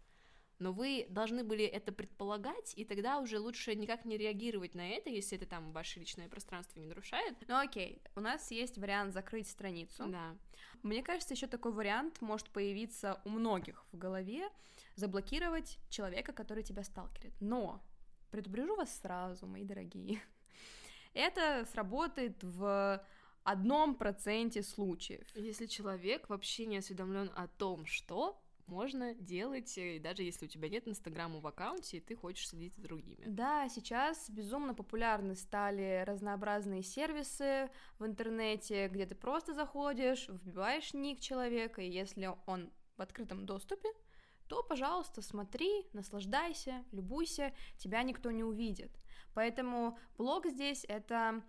Но 0.63 0.71
вы 0.71 1.08
должны 1.10 1.43
были 1.43 1.65
это 1.65 1.91
предполагать, 1.91 2.71
и 2.78 2.86
тогда 2.86 3.19
уже 3.19 3.38
лучше 3.38 3.76
никак 3.76 4.06
не 4.06 4.17
реагировать 4.17 4.76
на 4.76 4.91
это, 4.91 5.10
если 5.10 5.38
это 5.38 5.45
там 5.45 5.73
ваше 5.73 5.99
личное 5.99 6.30
пространство 6.30 6.80
не 6.80 6.86
нарушает. 6.86 7.36
Ну 7.49 7.60
окей, 7.60 8.02
у 8.15 8.21
нас 8.21 8.49
есть 8.49 8.78
вариант 8.78 9.13
закрыть 9.13 9.49
страницу. 9.49 10.06
Да. 10.08 10.38
Мне 10.82 11.04
кажется, 11.04 11.34
еще 11.34 11.47
такой 11.47 11.73
вариант 11.73 12.21
может 12.21 12.49
появиться 12.49 13.19
у 13.26 13.30
многих 13.30 13.86
в 13.91 13.97
голове, 13.97 14.49
заблокировать 14.95 15.80
человека, 15.89 16.32
который 16.32 16.63
тебя 16.63 16.86
сталкерит. 16.86 17.34
Но 17.41 17.84
предупрежу 18.32 18.78
вас 18.78 18.97
сразу, 19.02 19.45
мои 19.45 19.65
дорогие, 19.65 20.21
это 21.13 21.67
сработает 21.73 22.41
в 22.41 23.06
одном 23.43 23.95
проценте 23.95 24.63
случаев. 24.63 25.28
Если 25.36 25.65
человек 25.65 26.30
вообще 26.30 26.67
не 26.67 26.78
осведомлен 26.78 27.34
о 27.36 27.49
том, 27.49 27.86
что 27.86 28.41
можно 28.67 29.13
делать, 29.13 29.78
и 29.78 29.99
даже 29.99 30.23
если 30.23 30.45
у 30.45 30.49
тебя 30.49 30.69
нет 30.69 30.88
инстаграма 30.88 31.39
в 31.39 31.47
аккаунте, 31.47 31.97
и 31.97 32.02
ты 32.02 32.15
хочешь 32.15 32.47
следить 32.47 32.76
за 32.76 32.82
другими. 32.82 33.23
Да, 33.26 33.67
сейчас 33.69 34.30
безумно 34.30 34.73
популярны 34.73 35.36
стали 35.36 36.04
разнообразные 36.06 36.84
сервисы 36.84 37.69
в 37.99 38.06
интернете, 38.06 38.88
где 38.88 39.06
ты 39.06 39.15
просто 39.15 39.54
заходишь, 39.54 40.28
вбиваешь 40.30 40.93
ник 40.93 41.19
человека, 41.19 41.82
и 41.82 41.89
если 41.89 42.30
он 42.45 42.71
в 42.97 43.02
открытом 43.02 43.45
доступе, 43.45 43.89
то, 44.47 44.62
пожалуйста, 44.63 45.21
смотри, 45.21 45.88
наслаждайся, 45.93 46.84
любуйся, 46.91 47.54
тебя 47.78 48.04
никто 48.04 48.32
не 48.32 48.43
увидит. 48.43 48.91
Поэтому 49.34 49.97
блог 50.17 50.45
здесь 50.45 50.86
это 50.88 51.43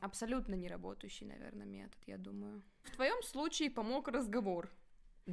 абсолютно 0.00 0.54
не 0.54 0.68
работающий, 0.68 1.26
наверное, 1.26 1.66
метод, 1.66 1.98
я 2.06 2.18
думаю. 2.18 2.62
В 2.82 2.90
твоем 2.90 3.20
случае 3.22 3.70
помог 3.70 4.08
разговор. 4.08 4.70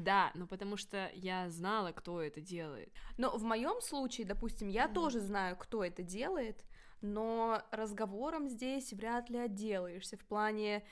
Да, 0.04 0.32
ну 0.36 0.48
потому 0.48 0.78
что 0.78 1.10
я 1.14 1.50
знала, 1.50 1.92
кто 1.92 2.22
это 2.22 2.42
делает. 2.42 2.92
Но 3.18 3.36
в 3.38 3.44
моем 3.44 3.82
случае, 3.82 4.28
допустим, 4.28 4.68
я 4.68 4.88
тоже 4.88 5.20
знаю, 5.20 5.58
кто 5.58 5.84
это 5.84 6.04
делает, 6.04 6.64
но 7.02 7.62
разговором 7.72 8.50
здесь 8.50 8.94
вряд 8.94 9.30
ли 9.30 9.38
отделаешься 9.38 10.18
в 10.18 10.26
плане 10.26 10.84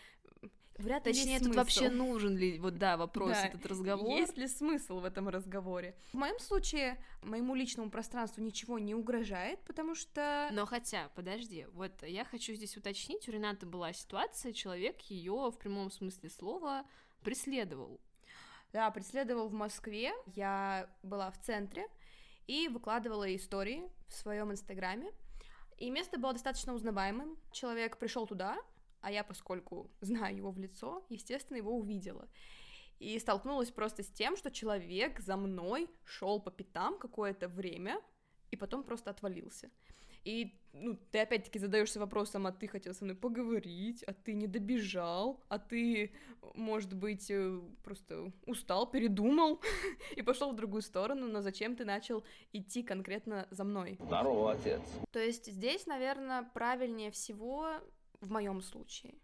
вряд 0.78 1.06
ли 1.06 1.14
Точнее, 1.14 1.38
тут 1.38 1.48
смысл. 1.48 1.60
вообще 1.60 1.90
нужен 1.90 2.38
ли, 2.38 2.60
вот 2.60 2.78
да, 2.78 2.98
вопрос, 2.98 3.32
Да, 3.32 3.48
этот 3.48 3.66
разговор. 3.66 4.18
Есть 4.18 4.38
ли 4.38 4.48
смысл 4.48 5.00
в 5.00 5.06
этом 5.06 5.30
разговоре? 5.30 5.96
В 6.12 6.18
моем 6.18 6.40
случае 6.40 7.04
моему 7.22 7.56
личному 7.56 7.90
пространству 7.90 8.42
ничего 8.44 8.80
не 8.80 8.94
угрожает, 8.94 9.60
потому 9.66 9.96
что 9.96 10.50
Но 10.52 10.66
хотя, 10.66 11.10
подожди, 11.16 11.68
вот 11.74 12.04
я 12.04 12.26
хочу 12.26 12.54
здесь 12.54 12.78
уточнить, 12.78 13.28
у 13.28 13.32
Ренаты 13.32 13.66
была 13.66 13.94
ситуация, 13.94 14.54
человек 14.54 15.02
ее 15.02 15.52
в 15.52 15.58
прямом 15.58 15.92
смысле 15.92 16.30
слова 16.30 16.86
преследовал. 17.24 18.00
Да, 18.76 18.92
преследовал 18.92 19.48
в 19.48 19.54
Москве. 19.54 20.12
Я 20.36 20.90
была 21.02 21.32
в 21.32 21.40
центре 21.40 21.88
и 22.46 22.68
выкладывала 22.68 23.34
истории 23.34 23.90
в 24.10 24.14
своем 24.14 24.52
инстаграме. 24.52 25.14
И 25.78 25.90
место 25.90 26.20
было 26.20 26.34
достаточно 26.34 26.74
узнаваемым. 26.74 27.38
Человек 27.54 27.98
пришел 27.98 28.28
туда, 28.28 28.58
а 29.00 29.14
я, 29.14 29.24
поскольку 29.24 29.90
знаю 30.02 30.36
его 30.36 30.52
в 30.52 30.60
лицо, 30.60 31.06
естественно, 31.08 31.56
его 31.56 31.72
увидела. 31.72 32.28
И 33.00 33.18
столкнулась 33.18 33.72
просто 33.72 34.04
с 34.04 34.08
тем, 34.08 34.36
что 34.36 34.52
человек 34.52 35.22
за 35.22 35.38
мной 35.38 35.90
шел 36.04 36.42
по 36.42 36.52
пятам 36.52 37.00
какое-то 37.00 37.48
время 37.48 38.02
и 38.52 38.58
потом 38.58 38.84
просто 38.84 39.10
отвалился. 39.10 39.72
И 40.26 40.60
ну, 40.74 40.98
ты 41.12 41.20
опять-таки 41.20 41.58
задаешься 41.60 42.00
вопросом, 42.00 42.48
а 42.48 42.52
ты 42.52 42.68
хотел 42.68 42.94
со 42.94 43.06
мной 43.06 43.16
поговорить, 43.16 44.04
а 44.04 44.14
ты 44.14 44.34
не 44.34 44.48
добежал, 44.48 45.42
а 45.48 45.58
ты, 45.58 46.12
может 46.54 46.94
быть, 46.94 47.32
э, 47.32 47.62
просто 47.84 48.34
устал, 48.46 48.90
передумал 48.92 49.62
и 50.18 50.22
пошел 50.22 50.52
в 50.52 50.56
другую 50.56 50.82
сторону, 50.82 51.28
но 51.28 51.42
зачем 51.42 51.76
ты 51.78 51.86
начал 51.86 52.26
идти 52.52 52.84
конкретно 52.84 53.48
за 53.52 53.64
мной? 53.64 53.98
Здорово, 54.02 54.52
отец. 54.52 54.82
То 55.12 55.20
есть 55.20 55.46
здесь, 55.46 55.86
наверное, 55.86 56.44
правильнее 56.54 57.12
всего 57.12 57.70
в 58.20 58.32
моем 58.32 58.62
случае 58.62 59.16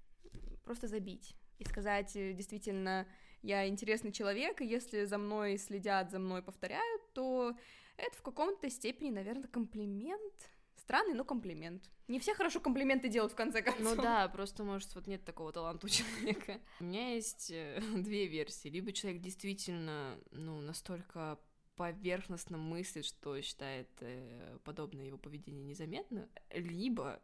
просто 0.64 0.88
забить 0.88 1.36
и 1.60 1.66
сказать, 1.66 2.16
э, 2.16 2.34
действительно, 2.34 3.08
я 3.42 3.68
интересный 3.68 4.12
человек, 4.12 4.62
и 4.62 4.66
если 4.66 5.06
за 5.06 5.18
мной 5.18 5.58
следят, 5.58 6.12
за 6.12 6.20
мной 6.20 6.42
повторяют, 6.42 7.02
то 7.14 7.56
это 7.98 8.16
в 8.18 8.22
каком-то 8.22 8.70
степени, 8.70 9.10
наверное, 9.10 9.48
комплимент. 9.48 10.51
Странный, 10.82 11.14
но 11.14 11.24
комплимент. 11.24 11.90
Не 12.08 12.20
все 12.20 12.34
хорошо 12.34 12.60
комплименты 12.60 13.08
делают 13.08 13.34
в 13.34 13.36
конце 13.36 13.62
концов. 13.62 13.96
Ну 13.96 14.02
да, 14.02 14.28
просто, 14.30 14.64
может, 14.64 14.94
вот 14.96 15.06
нет 15.06 15.24
такого 15.24 15.52
таланта 15.52 15.86
у 15.86 15.90
человека. 15.90 16.60
У 16.80 16.86
меня 16.86 17.14
есть 17.14 17.52
э, 17.52 17.80
две 17.96 18.26
версии. 18.26 18.68
Либо 18.68 18.92
человек 18.92 19.22
действительно, 19.22 20.18
ну, 20.32 20.60
настолько 20.60 21.40
поверхностно 21.76 22.58
мыслит, 22.58 23.06
что 23.06 23.40
считает 23.42 23.90
э, 24.00 24.58
подобное 24.64 25.06
его 25.06 25.20
поведение 25.20 25.64
незаметно, 25.64 26.28
либо 26.50 27.22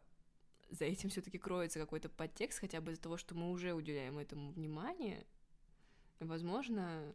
за 0.70 0.84
этим 0.84 1.10
все-таки 1.10 1.38
кроется 1.38 1.80
какой-то 1.80 2.08
подтекст, 2.08 2.60
хотя 2.60 2.80
бы 2.80 2.92
из-за 2.92 3.02
того, 3.02 3.16
что 3.16 3.34
мы 3.34 3.50
уже 3.50 3.72
уделяем 3.72 4.18
этому 4.18 4.52
внимание, 4.52 5.26
возможно, 6.20 7.12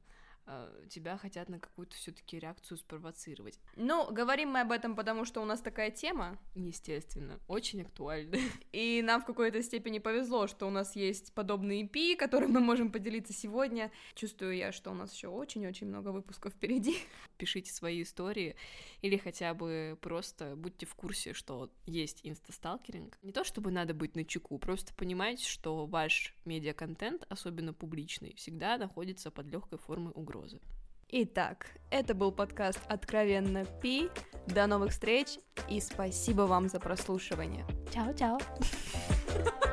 тебя 0.90 1.18
хотят 1.18 1.50
на 1.50 1.60
какую-то 1.60 1.96
все-таки 1.96 2.40
реакцию 2.40 2.78
спровоцировать. 2.78 3.60
Ну, 3.76 4.12
говорим 4.12 4.50
мы 4.50 4.62
об 4.62 4.72
этом, 4.72 4.96
потому 4.96 5.26
что 5.26 5.42
у 5.42 5.46
нас 5.46 5.62
такая 5.62 5.92
тема, 5.92 6.38
Естественно, 6.56 7.40
очень 7.48 7.82
актуально. 7.82 8.38
и 8.72 9.02
нам 9.02 9.22
в 9.22 9.26
какой-то 9.26 9.62
степени 9.64 10.00
повезло, 10.00 10.48
что 10.48 10.68
у 10.68 10.70
нас 10.70 10.96
есть 10.96 11.34
подобный 11.34 11.84
EP, 11.84 12.16
которым 12.16 12.52
мы 12.52 12.60
можем 12.60 12.92
поделиться 12.92 13.34
сегодня. 13.34 13.92
Чувствую 14.16 14.56
я, 14.56 14.72
что 14.72 14.92
у 14.92 14.94
нас 14.94 15.14
еще 15.14 15.28
очень-очень 15.28 15.88
много 15.88 16.10
выпусков 16.10 16.54
впереди. 16.54 16.98
пишите 17.38 17.74
свои 17.74 18.04
истории 18.04 18.56
или 19.02 19.18
хотя 19.18 19.54
бы 19.54 19.98
просто 20.02 20.56
будьте 20.56 20.86
в 20.86 20.96
курсе, 20.96 21.34
что 21.34 21.70
есть 21.86 22.22
инстасталкеринг. 22.24 23.18
Не 23.22 23.32
то 23.32 23.44
чтобы 23.44 23.72
надо 23.72 23.94
быть 23.94 24.16
на 24.16 24.24
чеку, 24.24 24.58
просто 24.58 24.94
понимайте, 24.94 25.46
что 25.46 25.86
ваш 25.86 26.36
медиаконтент, 26.46 27.26
особенно 27.30 27.74
публичный, 27.74 28.34
всегда 28.36 28.78
находится 28.78 29.32
под 29.32 29.48
легкой 29.48 29.78
формой 29.80 30.14
угрозы. 30.34 30.60
Итак, 31.10 31.68
это 31.92 32.16
был 32.16 32.32
подкаст 32.32 32.80
«Откровенно 32.88 33.66
Пи». 33.82 34.10
До 34.48 34.68
новых 34.68 34.92
встреч 34.92 35.38
и 35.70 35.80
спасибо 35.80 36.42
вам 36.42 36.68
за 36.70 36.80
прослушивание. 36.80 37.66
Чао-чао! 37.94 38.40